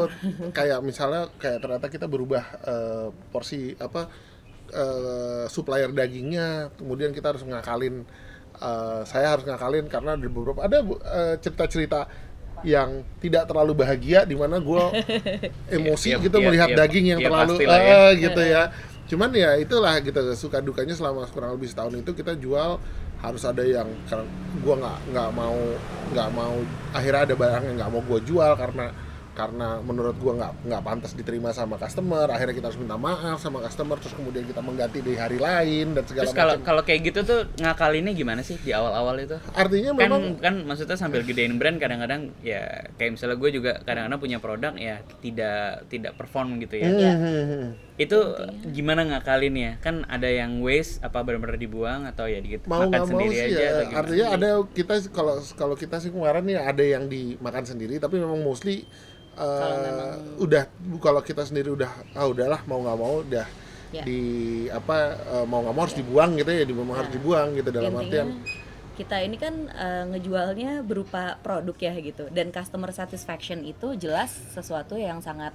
kayak 0.52 0.78
misalnya 0.80 1.22
kayak 1.36 1.58
ternyata 1.58 1.86
kita 1.88 2.06
berubah 2.06 2.35
eh, 2.42 3.06
porsi 3.32 3.74
apa 3.78 4.08
eh, 4.72 5.44
supplier 5.48 5.90
dagingnya 5.92 6.74
kemudian 6.76 7.10
kita 7.14 7.34
harus 7.34 7.42
ngakalin 7.46 8.02
eh, 8.58 9.00
saya 9.06 9.36
harus 9.36 9.44
ngakalin 9.46 9.86
karena 9.86 10.14
di 10.18 10.28
beberapa 10.28 10.64
ada 10.66 10.82
eh, 10.84 11.34
cerita-cerita 11.40 12.08
yang 12.64 13.04
tidak 13.20 13.46
terlalu 13.46 13.76
bahagia 13.76 14.24
di 14.24 14.32
mana 14.34 14.56
gue 14.58 14.82
emosi 15.76 16.16
Iya, 16.16 16.24
gitu 16.24 16.38
iya, 16.40 16.46
melihat 16.48 16.68
iya, 16.72 16.78
daging 16.82 17.06
yang 17.16 17.20
terlalu 17.20 17.54
ya. 17.62 17.76
eh, 17.78 18.10
gitu 18.18 18.42
ya 18.42 18.62
cuman 19.06 19.30
ya 19.30 19.50
itulah 19.54 19.94
gitu 20.02 20.18
suka 20.34 20.58
dukanya 20.58 20.90
selama 20.98 21.30
kurang 21.30 21.54
lebih 21.54 21.70
setahun 21.70 21.94
itu 21.94 22.10
kita 22.10 22.34
jual 22.34 22.82
harus 23.22 23.42
ada 23.46 23.62
yang 23.62 23.86
karena 24.10 24.26
gua 24.60 24.74
nggak 24.82 24.98
nggak 25.14 25.30
mau 25.30 25.58
nggak 26.10 26.28
mau 26.34 26.56
akhirnya 26.90 27.22
ada 27.30 27.34
barang 27.38 27.62
yang 27.70 27.76
nggak 27.78 27.90
mau 27.94 28.02
gua 28.02 28.20
jual 28.20 28.52
karena 28.58 28.86
karena 29.36 29.84
menurut 29.84 30.16
gua 30.16 30.32
nggak 30.40 30.52
nggak 30.64 30.82
pantas 30.82 31.12
diterima 31.12 31.52
sama 31.52 31.76
customer 31.76 32.24
akhirnya 32.32 32.56
kita 32.56 32.66
harus 32.72 32.80
minta 32.80 32.96
maaf 32.96 33.36
sama 33.36 33.60
customer 33.60 34.00
terus 34.00 34.16
kemudian 34.16 34.48
kita 34.48 34.64
mengganti 34.64 35.04
di 35.04 35.12
hari 35.12 35.36
lain 35.36 35.92
dan 35.92 36.04
segala 36.08 36.24
Terus 36.24 36.32
kalau 36.32 36.54
macam 36.56 36.64
kalau 36.64 36.82
kayak 36.88 37.00
gitu 37.12 37.20
tuh 37.28 37.40
ngakalinnya 37.60 38.12
gimana 38.16 38.40
sih 38.40 38.56
di 38.56 38.72
awal-awal 38.72 39.20
itu? 39.20 39.36
artinya 39.52 39.92
Kan 39.92 40.00
memang 40.00 40.22
kan 40.40 40.54
maksudnya 40.64 40.96
sambil 40.96 41.20
gedein 41.20 41.60
brand 41.60 41.76
kadang-kadang 41.76 42.32
ya 42.40 42.88
kayak 42.96 43.20
misalnya 43.20 43.36
gue 43.36 43.50
juga 43.52 43.72
kadang-kadang 43.84 44.18
punya 44.18 44.38
produk 44.40 44.72
ya 44.80 45.04
tidak 45.20 45.84
tidak 45.92 46.16
perform 46.16 46.56
gitu 46.64 46.80
ya. 46.80 46.88
Iya. 46.88 47.12
Hmm, 47.16 47.68
Itu 48.00 48.18
gimana 48.72 49.04
ngakalinnya? 49.04 49.80
Kan 49.84 50.08
ada 50.08 50.28
yang 50.32 50.64
waste 50.64 51.04
apa 51.04 51.20
benar-benar 51.20 51.60
dibuang 51.60 52.08
atau 52.08 52.24
ya 52.24 52.40
gitu 52.40 52.64
mau 52.64 52.86
makan 52.86 52.88
nggak 52.88 53.02
mau 53.02 53.10
sendiri 53.10 53.34
sih 53.36 53.44
aja 53.44 53.58
ya 53.58 53.68
atau 53.68 53.84
gimana? 53.84 54.00
artinya 54.00 54.26
ada 54.32 54.48
kita 54.72 54.94
kalau 55.12 55.34
kalau 55.58 55.74
kita 55.76 55.96
sih 56.00 56.10
kemarin 56.14 56.44
ya 56.48 56.60
ada 56.64 56.84
yang 56.84 57.04
dimakan 57.10 57.64
sendiri 57.66 58.00
tapi 58.00 58.16
memang 58.16 58.40
mostly 58.40 58.86
uh, 59.36 60.16
udah 60.40 60.64
kalau 60.98 61.20
kita 61.20 61.44
sendiri 61.44 61.70
udah 61.70 61.88
ah 62.12 62.26
udahlah 62.26 62.60
mau 62.64 62.80
nggak 62.82 62.98
mau 62.98 63.16
udah 63.22 63.46
Ya. 63.94 64.02
di 64.02 64.20
apa 64.66 65.14
uh, 65.30 65.46
mau 65.46 65.62
nggak 65.62 65.70
mau 65.70 65.86
harus 65.86 65.94
dibuang 65.94 66.34
gitu 66.34 66.50
ya 66.50 66.66
di 66.66 66.74
memang 66.74 67.06
harus 67.06 67.12
dibuang 67.14 67.54
gitu 67.54 67.70
dalam 67.70 67.94
Intinya, 67.94 68.26
artian. 68.26 68.28
kita 68.98 69.16
ini 69.22 69.38
kan 69.38 69.54
eh, 69.70 70.04
ngejualnya 70.10 70.82
berupa 70.82 71.38
produk 71.38 71.76
ya 71.78 71.94
gitu. 72.02 72.26
Dan 72.34 72.50
customer 72.50 72.90
satisfaction 72.90 73.62
itu 73.62 73.94
jelas 73.94 74.34
sesuatu 74.50 74.98
yang 74.98 75.22
sangat 75.22 75.54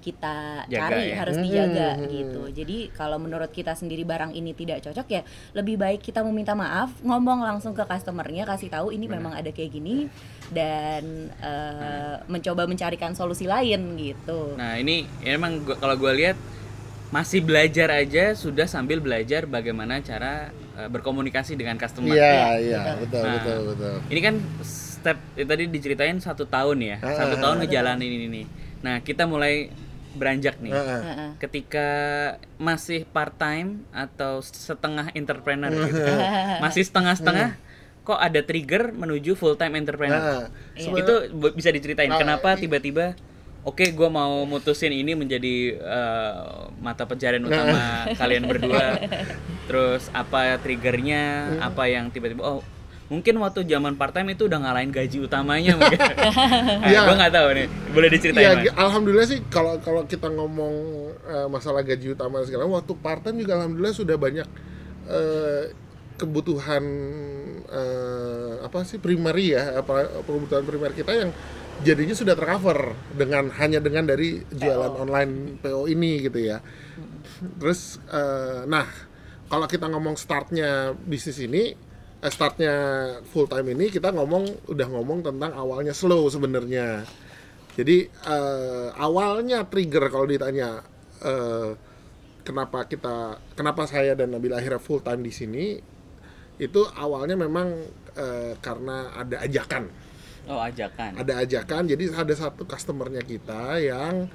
kita 0.00 0.64
Jaga 0.66 0.80
cari 0.90 1.04
ya. 1.12 1.14
harus 1.14 1.36
Hmm, 1.36 1.44
dijaga 1.44 1.88
hmm, 1.94 2.00
hmm. 2.00 2.10
gitu 2.10 2.42
jadi 2.52 2.78
kalau 2.90 3.20
menurut 3.20 3.52
kita 3.52 3.72
sendiri 3.72 4.02
barang 4.02 4.32
ini 4.32 4.50
tidak 4.52 4.80
cocok 4.82 5.06
ya 5.08 5.22
lebih 5.52 5.76
baik 5.76 6.00
kita 6.00 6.24
meminta 6.24 6.56
maaf 6.56 6.90
ngomong 7.00 7.40
langsung 7.40 7.72
ke 7.72 7.84
customernya 7.84 8.44
kasih 8.44 8.72
tahu 8.72 8.90
ini 8.90 9.06
memang 9.06 9.36
ada 9.36 9.52
kayak 9.52 9.70
gini 9.70 10.08
dan 10.48 11.04
eh, 11.38 12.14
mencoba 12.26 12.64
mencarikan 12.64 13.12
solusi 13.14 13.44
lain 13.44 13.94
gitu 13.96 14.56
Nah 14.56 14.76
ini 14.76 15.04
ya 15.20 15.36
emang 15.36 15.62
gua, 15.62 15.76
kalau 15.78 15.94
gue 15.94 16.12
lihat 16.16 16.36
masih 17.10 17.42
belajar 17.42 17.90
aja 17.90 18.38
sudah 18.38 18.70
sambil 18.70 19.02
belajar 19.02 19.42
bagaimana 19.44 19.98
cara 20.00 20.48
eh, 20.78 20.86
berkomunikasi 20.86 21.58
dengan 21.58 21.74
customer. 21.74 22.14
iya 22.14 22.54
iya 22.56 22.80
betul 23.02 23.22
Nah, 23.26 23.34
betul 23.36 23.58
betul 23.74 23.94
Ini 24.08 24.20
kan 24.22 24.34
step 24.62 25.18
ya, 25.34 25.44
tadi 25.48 25.64
diceritain 25.66 26.18
satu 26.22 26.46
tahun 26.46 26.78
ya, 26.80 26.96
Ah, 27.02 27.14
satu 27.18 27.34
ah, 27.34 27.40
tahun 27.42 27.56
ngejalanin 27.64 28.10
ini 28.10 28.26
nih. 28.30 28.46
Nah 28.80 28.96
kita 29.02 29.26
mulai 29.26 29.68
beranjak 30.14 30.58
nih. 30.58 30.72
Heeh. 30.72 31.00
Heeh. 31.02 31.30
Ketika 31.38 31.88
masih 32.56 33.06
part 33.06 33.34
time 33.34 33.86
atau 33.90 34.42
setengah 34.42 35.10
entrepreneur 35.12 35.70
gitu, 35.70 36.12
masih 36.58 36.82
setengah-setengah, 36.82 37.56
kok 38.02 38.18
ada 38.18 38.40
trigger 38.42 38.90
menuju 38.90 39.34
full 39.34 39.54
time 39.54 39.76
entrepreneur? 39.76 40.50
Nah, 40.50 40.98
Itu 40.98 41.14
bisa 41.52 41.70
diceritain 41.70 42.10
Nah, 42.10 42.18
kenapa 42.18 42.56
i- 42.56 42.60
tiba-tiba 42.60 43.14
Oke, 43.60 43.92
gue 43.92 44.08
mau 44.08 44.48
mutusin 44.48 44.88
ini 44.88 45.12
menjadi 45.12 45.76
eh, 45.76 46.34
mata 46.80 47.04
pencarian 47.04 47.44
utama 47.44 48.08
kalian 48.20 48.48
berdua. 48.48 48.96
Terus 49.68 50.08
apa 50.16 50.56
triggernya? 50.56 51.56
Apa 51.60 51.84
yang 51.84 52.08
tiba-tiba 52.08 52.40
oh 52.40 52.64
mungkin 53.10 53.34
waktu 53.42 53.66
zaman 53.66 53.98
part 53.98 54.14
time 54.14 54.32
itu 54.32 54.46
udah 54.46 54.62
ngalahin 54.62 54.94
gaji 54.94 55.18
utamanya 55.18 55.74
mungkin. 55.74 55.98
Iya. 56.90 57.00
gue 57.10 57.16
nggak 57.18 57.34
tahu 57.34 57.48
nih. 57.58 57.66
Boleh 57.90 58.08
diceritain 58.08 58.46
Ya, 58.46 58.52
Mas? 58.54 58.78
alhamdulillah 58.78 59.26
sih 59.26 59.40
kalau 59.50 59.74
kalau 59.82 60.06
kita 60.06 60.30
ngomong 60.30 60.74
eh, 61.26 61.46
masalah 61.50 61.82
gaji 61.82 62.14
utama 62.14 62.40
segala 62.46 62.70
waktu 62.70 62.94
part 62.96 63.26
time 63.26 63.42
juga 63.42 63.58
alhamdulillah 63.58 63.92
sudah 63.92 64.14
banyak 64.14 64.46
eh, 65.10 65.74
kebutuhan 66.14 66.84
eh, 67.66 68.52
apa 68.62 68.78
sih 68.86 69.02
primary 69.02 69.58
ya 69.58 69.82
apa 69.82 70.22
kebutuhan 70.22 70.62
primer 70.62 70.94
kita 70.94 71.10
yang 71.10 71.30
jadinya 71.80 72.12
sudah 72.12 72.36
tercover 72.36 72.92
dengan 73.16 73.48
hanya 73.56 73.80
dengan 73.80 74.04
dari 74.06 74.38
jualan 74.46 74.94
online 74.94 75.58
PO 75.58 75.90
ini 75.90 76.22
gitu 76.22 76.38
ya. 76.38 76.62
Terus 77.58 77.98
eh, 78.06 78.62
nah 78.70 78.86
kalau 79.50 79.66
kita 79.66 79.90
ngomong 79.90 80.14
startnya 80.14 80.94
bisnis 80.94 81.42
ini 81.42 81.89
startnya 82.28 82.74
full 83.24 83.48
time 83.48 83.72
ini 83.72 83.88
kita 83.88 84.12
ngomong 84.12 84.68
udah 84.68 84.86
ngomong 84.92 85.24
tentang 85.24 85.56
awalnya 85.56 85.96
slow 85.96 86.28
sebenarnya. 86.28 87.08
Jadi 87.78 88.04
eh, 88.10 88.88
awalnya 89.00 89.64
trigger 89.64 90.12
kalau 90.12 90.28
ditanya 90.28 90.84
eh, 91.24 91.72
kenapa 92.44 92.84
kita 92.88 93.40
kenapa 93.56 93.88
saya 93.88 94.12
dan 94.16 94.32
Nabila 94.34 94.60
akhirnya 94.60 94.82
full 94.82 95.00
time 95.00 95.24
di 95.24 95.32
sini 95.32 95.66
itu 96.60 96.80
awalnya 96.92 97.40
memang 97.40 97.72
eh, 98.16 98.52
karena 98.60 99.16
ada 99.16 99.40
ajakan 99.44 99.88
Oh 100.50 100.58
ajakan. 100.58 101.14
ada 101.14 101.46
ajakan 101.46 101.82
jadi 101.86 102.10
ada 102.10 102.34
satu 102.34 102.66
customernya 102.66 103.22
kita 103.22 103.78
yang 103.80 104.26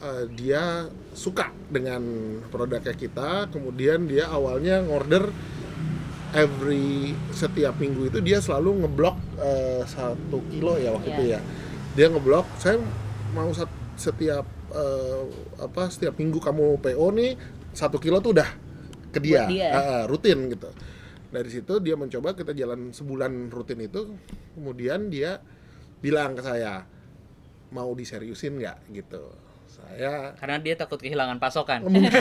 eh, 0.00 0.24
dia 0.32 0.86
suka 1.12 1.50
dengan 1.68 2.00
produknya 2.48 2.94
kita 2.94 3.50
kemudian 3.50 4.06
dia 4.06 4.30
awalnya 4.30 4.84
ngorder 4.84 5.28
every 6.36 6.86
setiap 7.32 7.74
minggu 7.76 8.06
itu 8.06 8.18
dia 8.20 8.38
selalu 8.38 8.84
ngeblok 8.84 9.16
eh, 9.38 9.82
satu 9.84 10.38
kilo 10.48 10.76
ya 10.76 10.92
waktu 10.92 11.08
Iya. 11.08 11.16
itu 11.16 11.22
ya 11.26 11.40
dia 11.96 12.06
ngeblok 12.08 12.46
saya 12.56 12.76
mau 13.32 13.48
setiap 13.96 14.44
eh, 14.70 15.22
apa 15.58 15.88
setiap 15.88 16.14
minggu 16.14 16.36
kamu 16.36 16.76
PO 16.78 17.06
nih 17.10 17.32
satu 17.72 17.96
kilo 17.96 18.20
tuh 18.20 18.32
udah 18.32 18.48
ke 19.08 19.18
dia, 19.18 19.48
dia. 19.48 19.70
Ah, 19.72 20.04
rutin 20.04 20.48
gitu 20.48 20.68
dari 21.26 21.48
situ 21.48 21.80
dia 21.80 21.96
mencoba 21.96 22.32
kita 22.32 22.52
jalan 22.52 22.92
sebulan 22.92 23.48
rutin 23.48 23.80
itu 23.80 24.12
kemudian 24.52 25.08
dia 25.08 25.40
bilang 25.98 26.36
ke 26.36 26.44
saya 26.44 26.84
mau 27.68 27.90
diseriusin 27.92 28.56
nggak 28.56 28.78
gitu 28.94 29.24
saya 29.66 30.36
Karena 30.36 30.56
dia 30.56 30.72
takut 30.72 30.96
kehilangan 30.96 31.36
pasokan. 31.36 31.84
mungkin 31.84 32.06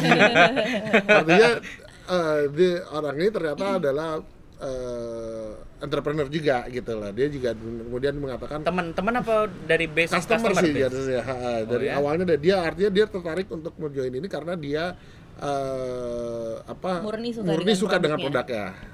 artinya 1.08 1.50
eh, 2.06 2.42
dia 2.54 2.74
orang 2.90 3.16
ini 3.18 3.30
ternyata 3.30 3.66
adalah 3.78 4.12
eh, 4.62 5.52
entrepreneur 5.84 6.28
juga 6.28 6.66
gitu 6.72 6.94
lah 6.96 7.12
dia 7.12 7.28
juga 7.28 7.52
kemudian 7.54 8.16
mengatakan 8.16 8.64
Teman-teman 8.64 9.14
apa 9.20 9.36
dari 9.68 9.86
base 9.86 10.16
customer, 10.16 10.56
customer, 10.56 10.64
sih 10.64 10.72
base? 10.74 11.20
Ha, 11.20 11.34
ha. 11.36 11.52
dari 11.68 11.88
ya? 11.92 12.00
awalnya 12.00 12.26
dia- 12.34 12.42
dia 12.42 12.56
artinya 12.64 12.92
dia 12.92 13.06
tertarik 13.06 13.48
untuk 13.52 13.76
menjoin 13.76 14.14
ini 14.14 14.28
karena 14.32 14.54
dia 14.56 14.96
eh, 15.36 16.54
apa 16.64 17.04
Murni 17.04 17.30
suka 17.36 17.52
dengan 17.52 17.76
suka 17.76 17.96
dengan 18.00 18.18
produknya. 18.24 18.72
produknya 18.72 18.94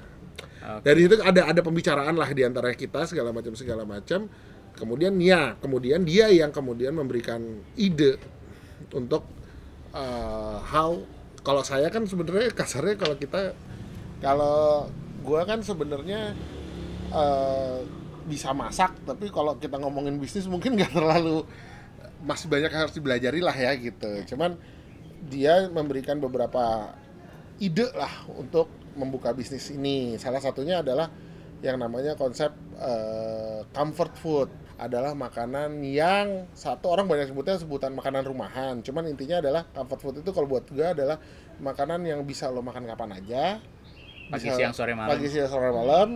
Oke. 0.62 0.82
dari 0.86 1.00
itu 1.06 1.14
ada 1.22 1.42
ada 1.50 1.60
pembicaraan 1.62 2.14
lah 2.14 2.30
di 2.30 2.42
antara 2.42 2.70
kita 2.74 3.06
segala 3.06 3.30
macam 3.34 3.54
segala 3.54 3.82
macam 3.82 4.26
kemudian 4.74 5.14
ya 5.18 5.54
kemudian 5.58 6.02
dia 6.02 6.30
yang 6.30 6.50
kemudian 6.50 6.94
memberikan 6.94 7.42
ide 7.74 8.18
untuk 8.90 9.26
uh, 9.94 10.58
how 10.62 10.98
kalau 11.42 11.62
saya 11.66 11.90
kan 11.90 12.06
sebenarnya 12.06 12.54
kasarnya 12.54 12.94
kalau 12.98 13.14
kita 13.18 13.54
kalau 14.22 14.86
gua 15.26 15.42
kan 15.42 15.62
sebenarnya 15.62 16.34
eh, 17.10 17.78
bisa 18.22 18.54
masak 18.54 18.94
tapi 19.02 19.30
kalau 19.34 19.58
kita 19.58 19.78
ngomongin 19.82 20.18
bisnis 20.22 20.46
mungkin 20.46 20.74
nggak 20.78 20.94
terlalu 20.94 21.42
masih 22.22 22.46
banyak 22.46 22.70
yang 22.70 22.82
harus 22.86 22.94
dibelajari 22.94 23.40
lah 23.42 23.54
ya 23.54 23.74
gitu. 23.74 24.10
Cuman 24.34 24.54
dia 25.26 25.66
memberikan 25.70 26.22
beberapa 26.22 26.94
ide 27.58 27.90
lah 27.94 28.26
untuk 28.38 28.70
membuka 28.94 29.34
bisnis 29.34 29.68
ini. 29.74 30.16
Salah 30.22 30.38
satunya 30.38 30.80
adalah 30.80 31.10
yang 31.62 31.78
namanya 31.78 32.18
konsep 32.18 32.50
eh, 32.76 33.62
comfort 33.70 34.14
food 34.18 34.50
adalah 34.82 35.14
makanan 35.14 35.78
yang 35.86 36.50
satu 36.58 36.90
orang 36.90 37.06
banyak 37.06 37.30
sebutnya 37.30 37.54
sebutan 37.54 37.94
makanan 37.94 38.26
rumahan. 38.26 38.82
Cuman 38.82 39.06
intinya 39.06 39.38
adalah 39.38 39.62
comfort 39.70 40.00
food 40.02 40.16
itu 40.26 40.30
kalau 40.34 40.50
buat 40.50 40.66
gue 40.66 40.82
adalah 40.82 41.22
makanan 41.62 42.02
yang 42.02 42.26
bisa 42.26 42.50
lo 42.50 42.66
makan 42.66 42.90
kapan 42.90 43.22
aja. 43.22 43.62
Pagi, 44.26 44.50
bisa- 44.50 44.58
siang, 44.58 44.74
sore, 44.74 44.92
malam. 44.98 45.10
pagi 45.14 45.26
siang 45.30 45.46
sore 45.46 45.70
malam. 45.70 46.08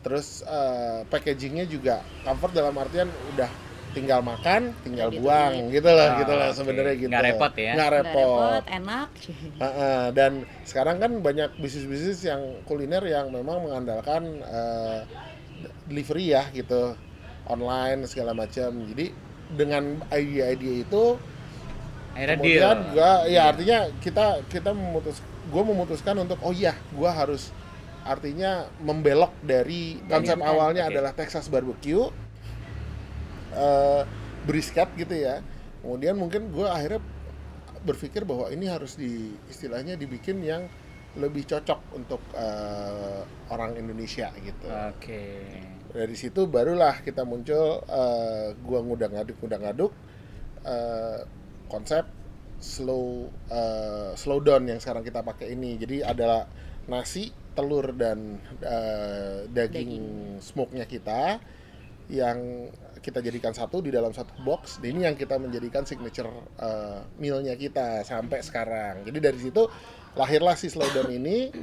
Terus 0.00 0.40
eh, 0.48 1.04
packagingnya 1.12 1.68
juga 1.68 2.00
comfort 2.24 2.56
dalam 2.56 2.72
artian 2.80 3.12
udah 3.36 3.65
tinggal 3.96 4.20
makan 4.20 4.76
tinggal 4.84 5.08
to 5.08 5.16
buang 5.18 5.52
eat. 5.66 5.80
gitu 5.80 5.88
lah 5.88 6.08
Oh, 6.08 6.18
gitu 6.20 6.32
lah 6.32 6.48
oke. 6.48 6.56
sebenarnya 6.56 6.94
gitu 6.94 7.08
Nggak 7.08 7.24
repot 7.26 7.52
ya? 7.56 7.72
nggak 7.72 7.88
Nggak 7.88 7.90
repot, 7.96 8.62
enak. 8.68 9.08
Heeh, 9.64 10.02
dan 10.12 10.32
sekarang 10.62 10.96
kan 10.98 11.12
banyak 11.18 11.50
bisnis-bisnis 11.56 12.20
yang 12.22 12.40
kuliner 12.62 13.00
yang 13.02 13.32
memang 13.32 13.64
mengandalkan 13.64 14.22
eh, 14.38 15.00
delivery 15.84 16.30
ya 16.30 16.44
gitu 16.50 16.92
online 17.46 18.04
segala 18.04 18.30
macam 18.30 18.68
jadi 18.86 19.10
dengan 19.48 20.02
ide-ide 20.10 20.82
itu 20.82 21.16
Akhirnya 22.12 22.36
deal. 22.36 22.42
kemudian 22.42 22.76
gua 22.90 23.10
ya 23.24 23.42
artinya 23.48 23.78
kita 23.98 24.26
kita 24.46 24.70
memutus 24.70 25.20
gue 25.46 25.62
memutuskan 25.62 26.16
untuk 26.18 26.40
oh 26.40 26.50
iya 26.50 26.74
gue 26.90 27.06
harus 27.06 27.52
artinya 28.02 28.66
membelok 28.78 29.34
dari 29.40 29.98
konsep 30.04 30.38
awalnya 30.38 30.86
Oke. 30.86 30.90
adalah 30.90 31.12
Texas 31.12 31.46
barbecue 31.46 32.02
eh 33.56 34.02
brisket 34.46 34.92
gitu 34.94 35.16
ya 35.16 35.42
kemudian 35.82 36.14
mungkin 36.14 36.52
gue 36.54 36.68
akhirnya 36.68 37.02
berpikir 37.86 38.26
bahwa 38.26 38.50
ini 38.50 38.66
harus 38.66 38.98
di 38.98 39.34
istilahnya 39.46 39.94
dibikin 39.94 40.42
yang 40.42 40.66
lebih 41.16 41.48
cocok 41.48 41.80
untuk 41.96 42.20
eh, 42.36 43.22
orang 43.48 43.78
Indonesia 43.80 44.28
gitu 44.36 44.68
Oke. 44.68 45.22
dari 45.96 46.16
situ 46.18 46.44
barulah 46.44 47.00
kita 47.00 47.24
muncul 47.24 47.80
eh, 47.88 48.52
gua 48.60 48.84
ngudang 48.84 49.16
ngaduk 49.16 49.36
ngudang 49.40 49.62
ngaduk 49.64 49.92
eh, 50.66 51.24
konsep 51.72 52.04
slow 52.60 53.32
eh, 53.48 54.12
slow 54.12 54.44
down 54.44 54.68
yang 54.68 54.76
sekarang 54.82 55.06
kita 55.06 55.24
pakai 55.24 55.56
ini 55.56 55.80
jadi 55.80 56.12
adalah 56.12 56.44
nasi 56.90 57.32
telur 57.56 57.96
dan 57.96 58.36
eh, 58.60 59.48
daging, 59.48 59.88
Daging. 59.88 60.06
smoke-nya 60.44 60.84
kita 60.84 61.40
yang 62.12 62.68
kita 63.06 63.22
jadikan 63.22 63.54
satu 63.54 63.78
di 63.78 63.94
dalam 63.94 64.10
satu 64.10 64.34
box 64.42 64.82
Dan 64.82 64.98
ini 64.98 65.06
yang 65.06 65.14
kita 65.14 65.38
menjadikan 65.38 65.86
signature 65.86 66.26
eh, 66.58 67.06
meal-nya 67.16 67.54
kita 67.54 68.02
sampai 68.02 68.42
sekarang. 68.42 69.06
Jadi 69.06 69.18
dari 69.22 69.38
situ 69.38 69.62
lahirlah 70.18 70.58
si 70.58 70.66
slow 70.66 70.90
down 70.90 71.14
ini 71.14 71.54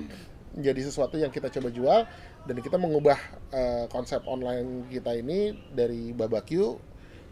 menjadi 0.56 0.82
sesuatu 0.88 1.20
yang 1.20 1.34
kita 1.34 1.52
coba 1.52 1.68
jual 1.68 2.00
dan 2.48 2.58
kita 2.60 2.80
mengubah 2.80 3.20
eh, 3.52 3.86
konsep 3.92 4.24
online 4.24 4.88
kita 4.88 5.12
ini 5.14 5.52
dari 5.70 6.16
barbecue 6.16 6.80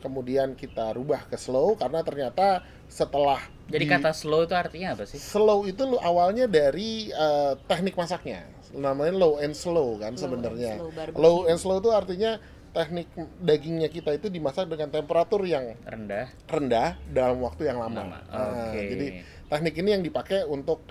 kemudian 0.01 0.57
kita 0.57 0.97
rubah 0.97 1.29
ke 1.29 1.37
slow 1.37 1.77
karena 1.77 2.01
ternyata 2.01 2.65
setelah 2.89 3.37
Jadi 3.69 3.85
di- 3.85 3.91
kata 3.93 4.11
slow 4.11 4.43
itu 4.43 4.57
artinya 4.57 4.97
apa 4.97 5.05
sih? 5.05 5.21
slow 5.21 5.63
itu 5.63 5.85
lu 5.85 6.01
awalnya 6.01 6.49
dari 6.49 7.07
eh, 7.07 7.53
teknik 7.63 7.95
masaknya. 7.95 8.43
Namanya 8.73 9.13
low 9.13 9.37
and 9.37 9.53
slow 9.53 10.01
kan 10.01 10.17
sebenarnya. 10.17 10.81
low 11.13 11.45
and 11.45 11.61
slow 11.61 11.77
itu 11.77 11.93
artinya 11.93 12.41
teknik 12.71 13.07
dagingnya 13.37 13.87
kita 13.87 14.15
itu 14.15 14.27
dimasak 14.27 14.65
dengan 14.65 14.87
temperatur 14.87 15.43
yang 15.43 15.75
Rendah. 15.83 16.31
rendah 16.47 16.95
dalam 17.07 17.43
waktu 17.43 17.67
yang 17.67 17.77
lama. 17.77 18.07
Lama, 18.07 18.19
Nah, 18.25 18.71
oke. 18.71 18.79
jadi 18.79 19.07
teknik 19.47 19.75
ini 19.75 19.89
yang 19.91 20.03
dipakai 20.03 20.47
untuk 20.47 20.87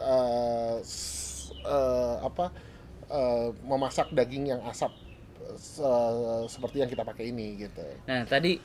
s- 0.84 1.52
eh, 1.60 2.16
apa 2.20 2.52
eh, 3.10 3.48
memasak 3.64 4.12
daging 4.12 4.54
yang 4.54 4.60
asap 4.68 4.92
se- 5.56 6.46
seperti 6.46 6.78
yang 6.78 6.90
kita 6.92 7.02
pakai 7.02 7.32
ini 7.32 7.58
gitu. 7.58 7.82
Nah, 8.06 8.22
tadi 8.22 8.60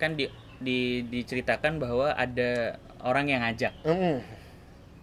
kan 0.00 0.16
di, 0.16 0.24
di 0.56 1.04
diceritakan 1.04 1.76
bahwa 1.76 2.14
ada 2.14 2.80
orang 3.04 3.28
yang 3.28 3.44
ngajak. 3.44 3.74
Mm. 3.84 4.18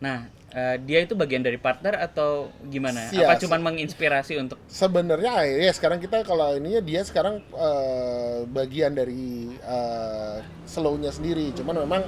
Nah, 0.01 0.30
eh, 0.49 0.75
dia 0.79 0.99
itu 1.01 1.13
bagian 1.13 1.41
dari 1.41 1.57
partner 1.57 1.99
atau 1.99 2.47
gimana? 2.65 3.12
Iya, 3.12 3.27
Apa 3.27 3.36
se- 3.36 3.47
cuman 3.47 3.60
menginspirasi 3.63 4.39
untuk 4.39 4.57
Sebenarnya 4.67 5.43
ya 5.43 5.71
sekarang 5.71 5.99
kita 5.99 6.23
kalau 6.23 6.55
ininya 6.55 6.79
dia 6.79 7.01
sekarang 7.03 7.43
eh, 7.51 8.47
bagian 8.47 8.93
dari 8.93 9.51
eh, 9.53 10.38
slow-nya 10.63 11.12
sendiri. 11.12 11.51
Cuman 11.51 11.83
memang 11.83 12.03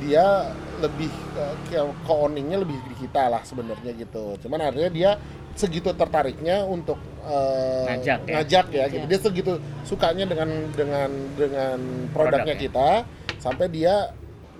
dia 0.00 0.48
lebih 0.80 1.12
ke, 1.68 1.76
ke 1.76 2.08
owning-nya 2.08 2.56
lebih 2.58 2.78
di 2.88 2.94
kita 3.00 3.28
lah 3.28 3.42
sebenarnya 3.42 3.92
gitu. 3.92 4.38
Cuman 4.40 4.58
artinya 4.62 4.88
dia 4.88 5.10
segitu 5.52 5.90
tertariknya 5.92 6.62
untuk 6.64 6.96
eh, 7.26 7.84
Ngajak 7.90 8.18
ya? 8.24 8.32
ngajak 8.38 8.66
ya 8.70 8.84
gitu. 8.86 9.04
Ngajak. 9.04 9.10
Dia 9.10 9.18
segitu 9.18 9.52
sukanya 9.84 10.24
dengan 10.24 10.48
dengan 10.72 11.10
dengan 11.36 11.78
produknya 12.14 12.54
Produk 12.54 12.56
ya? 12.56 12.56
kita 12.56 12.88
sampai 13.36 13.66
dia 13.68 13.94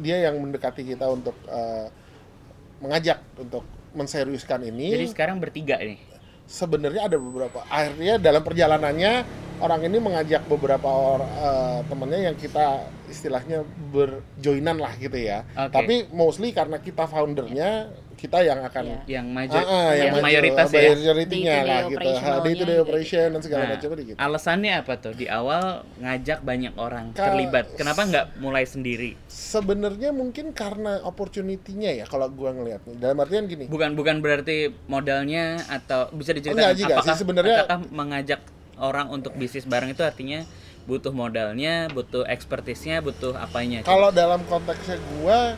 dia 0.00 0.16
yang 0.28 0.40
mendekati 0.40 0.82
kita 0.82 1.08
untuk 1.08 1.36
eh, 1.46 1.88
mengajak 2.80 3.20
untuk 3.36 3.64
menseriuskan 3.92 4.64
ini 4.64 4.96
Jadi 4.96 5.06
sekarang 5.12 5.36
bertiga 5.38 5.76
nih. 5.80 5.98
sebenarnya 6.46 7.06
ada 7.06 7.16
beberapa 7.20 7.62
akhirnya 7.68 8.18
dalam 8.18 8.42
perjalanannya 8.42 9.12
orang 9.60 9.80
ini 9.86 9.98
mengajak 10.00 10.42
beberapa 10.48 10.88
orang 10.88 11.30
temannya 11.86 12.32
yang 12.32 12.36
kita 12.38 12.88
istilahnya 13.06 13.62
berjoinan 13.92 14.80
lah 14.80 14.96
gitu 14.96 15.14
ya 15.20 15.44
Oke. 15.52 15.74
tapi 15.74 15.94
mostly 16.10 16.50
karena 16.50 16.80
kita 16.80 17.04
foundernya 17.06 17.92
kita 18.20 18.38
yang 18.40 18.60
akan 18.60 18.84
Iya. 18.84 18.98
Yang 19.10 19.26
maju 19.26 19.56
Ah, 19.56 19.64
ah, 19.64 19.90
yang, 19.90 20.12
maju, 20.12 20.22
mayoritas 20.22 20.66
apa, 20.66 20.76
ya. 20.76 20.90
majority-nya 20.92 21.40
Day-to-day 21.50 21.64
lah 21.64 21.80
gitu 21.80 21.96
operationalnya 21.96 22.40
day 22.40 22.52
to 22.52 22.60
day 22.60 22.68
gitu. 22.70 22.82
operation 22.82 23.26
dan 23.26 23.40
segala 23.40 23.60
Nah, 23.60 23.70
macam 23.72 23.88
gitu 23.96 24.12
alasannya 24.14 24.72
apa 24.76 24.92
tuh 24.96 25.12
di 25.14 25.26
awal 25.26 25.62
ngajak 25.96 26.38
banyak 26.40 26.74
orang 26.76 27.06
Ka- 27.10 27.24
terlibat? 27.26 27.64
Kenapa 27.74 28.00
nggak 28.04 28.26
mulai 28.36 28.64
sendiri? 28.64 29.10
sebenarnya 29.26 30.10
mungkin 30.10 30.52
karena 30.52 31.00
opportunity-nya 31.02 31.90
ya 31.94 32.04
kalau 32.04 32.28
gua 32.28 32.52
ngelihatnya 32.52 32.94
dalam 32.94 33.18
artian 33.18 33.46
gini 33.46 33.64
Bukan 33.66 33.92
bukan 33.92 34.20
berarti 34.20 34.56
modalnya 34.86 35.58
atau 35.66 36.06
bisa 36.10 36.30
Enggak 36.30 36.52
diceritakan 36.52 36.74
juga 36.74 36.86
sih, 36.86 36.98
apakah 37.00 37.16
sebenarnya- 37.16 37.58
apakah 37.62 37.78
mengajak 37.88 38.40
orang 38.76 39.06
untuk 39.08 39.32
bisnis 39.34 39.64
bareng 39.64 39.90
itu 39.90 40.00
artinya 40.00 40.44
butuh 40.82 41.10
modalnya, 41.10 41.86
butuh 41.88 42.24
ekspertisnya, 42.24 42.98
butuh 42.98 43.32
apanya? 43.34 43.80
Kalau 43.82 44.10
dalam 44.10 44.40
konteksnya 44.44 44.96
gua 45.14 45.54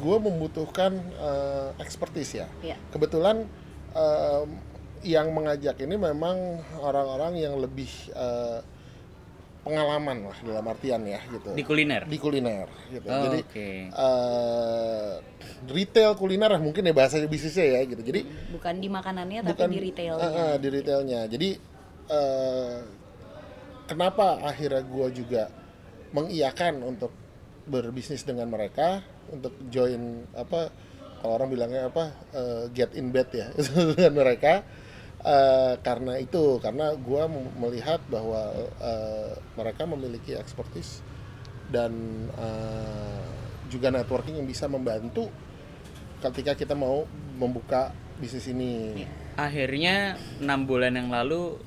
gua 0.00 0.16
membutuhkan 0.20 0.92
eh, 1.00 1.70
expertise 1.82 2.44
ya. 2.44 2.48
Iya. 2.62 2.76
Kebetulan 2.92 3.48
em, 3.96 4.48
yang 5.04 5.30
mengajak 5.32 5.78
ini 5.80 5.94
memang 5.94 6.60
orang-orang 6.80 7.38
yang 7.38 7.54
lebih 7.56 7.88
eh, 8.12 8.60
pengalaman 9.66 10.30
lah 10.30 10.38
dalam 10.46 10.62
artian 10.70 11.02
ya 11.02 11.18
gitu. 11.26 11.50
di 11.50 11.64
kuliner. 11.66 12.06
Di 12.06 12.18
kuliner 12.22 12.70
gitu. 12.86 13.06
Oh, 13.10 13.22
Jadi 13.26 13.40
Oke. 13.42 13.68
eh, 13.90 15.12
retail 15.66 16.14
kuliner 16.14 16.54
lah 16.54 16.62
mungkin 16.62 16.86
ya 16.86 16.94
bahasa 16.94 17.18
bisnisnya 17.26 17.74
ya 17.74 17.80
gitu. 17.82 17.98
Jadi 17.98 18.20
Bukan 18.54 18.78
di 18.78 18.86
makanannya 18.86 19.42
tapi 19.42 19.50
bukan 19.58 19.68
di 19.74 19.80
retailnya. 19.90 20.22
Eh, 20.22 20.32
eh, 20.38 20.54
di 20.62 20.68
retailnya 20.70 21.20
jadi 21.26 21.48
eh, 22.06 22.78
kenapa 23.90 24.38
akhirnya 24.46 24.86
gue 24.86 25.06
juga 25.18 25.50
mengiyakan 26.14 26.86
untuk 26.86 27.10
berbisnis 27.66 28.22
dengan 28.22 28.46
mereka 28.46 29.02
untuk 29.32 29.54
join 29.72 30.26
apa 30.36 30.70
kalau 31.22 31.32
orang 31.40 31.48
bilangnya 31.50 31.88
apa 31.88 32.12
eh, 32.34 32.64
get 32.74 32.92
in 32.94 33.10
bed 33.10 33.28
ya 33.32 33.48
dengan 33.96 34.14
mereka 34.14 34.66
Eh, 35.26 35.74
karena 35.82 36.22
itu 36.22 36.62
karena 36.62 36.94
gue 36.94 37.22
melihat 37.58 37.98
bahwa 38.06 38.46
eh, 38.78 39.34
mereka 39.58 39.82
memiliki 39.82 40.38
expertise 40.38 41.02
dan 41.66 41.90
eh, 42.38 43.26
juga 43.66 43.90
networking 43.90 44.38
yang 44.38 44.46
bisa 44.46 44.70
membantu 44.70 45.26
ketika 46.22 46.54
kita 46.54 46.78
mau 46.78 47.10
membuka 47.42 47.90
bisnis 48.22 48.46
ini. 48.46 49.02
Akhirnya 49.34 50.14
enam 50.38 50.62
bulan 50.62 50.94
yang 50.94 51.10
lalu 51.10 51.58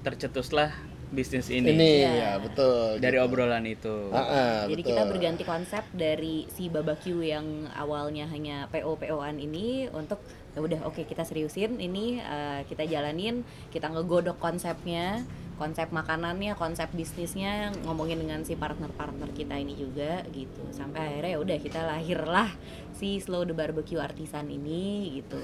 tercetuslah 0.00 0.72
bisnis 1.12 1.52
ini, 1.52 1.76
Ini 1.76 1.90
Iya. 2.00 2.12
ya 2.16 2.30
betul. 2.40 2.96
dari 2.98 3.20
gitu. 3.20 3.26
obrolan 3.28 3.64
itu. 3.68 4.08
Ah, 4.10 4.18
ah, 4.18 4.58
Jadi 4.64 4.80
betul. 4.80 4.90
kita 4.96 5.02
berganti 5.04 5.42
konsep 5.44 5.84
dari 5.92 6.48
si 6.48 6.72
barbecue 6.72 7.28
yang 7.28 7.68
awalnya 7.76 8.24
hanya 8.32 8.64
PO 8.72 8.96
PO-an 8.96 9.36
ini 9.36 9.92
untuk 9.92 10.24
ya 10.52 10.60
udah 10.60 10.80
oke 10.88 11.04
kita 11.04 11.24
seriusin 11.24 11.76
ini 11.76 12.16
eh, 12.18 12.64
kita 12.64 12.88
jalanin, 12.88 13.44
kita 13.68 13.92
ngegodok 13.92 14.40
konsepnya, 14.40 15.20
konsep 15.60 15.92
makanannya, 15.92 16.56
konsep 16.56 16.88
bisnisnya, 16.96 17.76
ngomongin 17.84 18.16
dengan 18.16 18.40
si 18.42 18.56
partner-partner 18.56 19.30
kita 19.36 19.60
ini 19.60 19.76
juga 19.76 20.24
gitu. 20.32 20.64
Sampai 20.72 21.12
akhirnya 21.12 21.36
ya 21.36 21.38
udah 21.44 21.56
kita 21.60 21.80
lahirlah 21.84 22.48
si 22.96 23.20
Slow 23.20 23.44
the 23.44 23.52
Barbecue 23.52 24.00
Artisan 24.00 24.48
ini 24.48 25.20
gitu. 25.20 25.40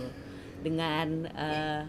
Dengan 0.65 1.29
eh, 1.29 1.83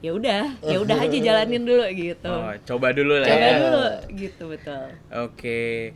ya 0.00 0.10
udah 0.12 0.42
ya 0.60 0.76
udah 0.80 0.96
aja 0.96 1.18
jalanin 1.26 1.62
dulu 1.62 1.84
gitu 1.92 2.32
Oh, 2.32 2.52
coba 2.64 2.90
dulu 2.90 3.20
lah 3.20 3.28
coba 3.28 3.44
ya. 3.44 3.56
dulu 3.58 3.84
gitu 4.16 4.42
betul 4.48 4.84
Oke. 5.12 5.92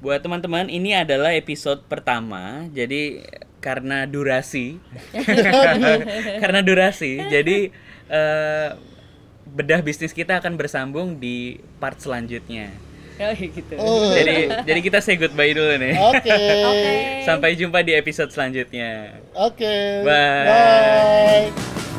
Buat 0.00 0.24
teman-teman, 0.24 0.72
ini 0.72 0.96
adalah 0.96 1.36
episode 1.36 1.84
pertama. 1.84 2.64
Jadi 2.72 3.20
karena 3.60 4.08
durasi, 4.08 4.80
karena 6.40 6.64
durasi, 6.64 7.20
jadi 7.28 7.68
eh, 8.08 8.68
bedah 9.44 9.84
bisnis 9.84 10.16
kita 10.16 10.40
akan 10.40 10.56
bersambung 10.56 11.20
di 11.20 11.60
part 11.76 12.00
selanjutnya. 12.00 12.72
oh, 13.20 13.36
gitu 13.36 13.74
Oh. 13.76 14.16
Jadi 14.16 14.48
jadi 14.64 14.80
kita 14.80 15.04
say 15.04 15.20
goodbye 15.20 15.52
dulu 15.52 15.76
nih. 15.76 15.92
Oke. 16.00 16.32
Oke. 16.64 16.92
Sampai 17.20 17.52
jumpa 17.52 17.84
di 17.84 17.92
episode 17.92 18.32
selanjutnya. 18.32 19.20
Oke. 19.36 20.00
Bye. 20.00 20.48
Bye. 20.48 21.89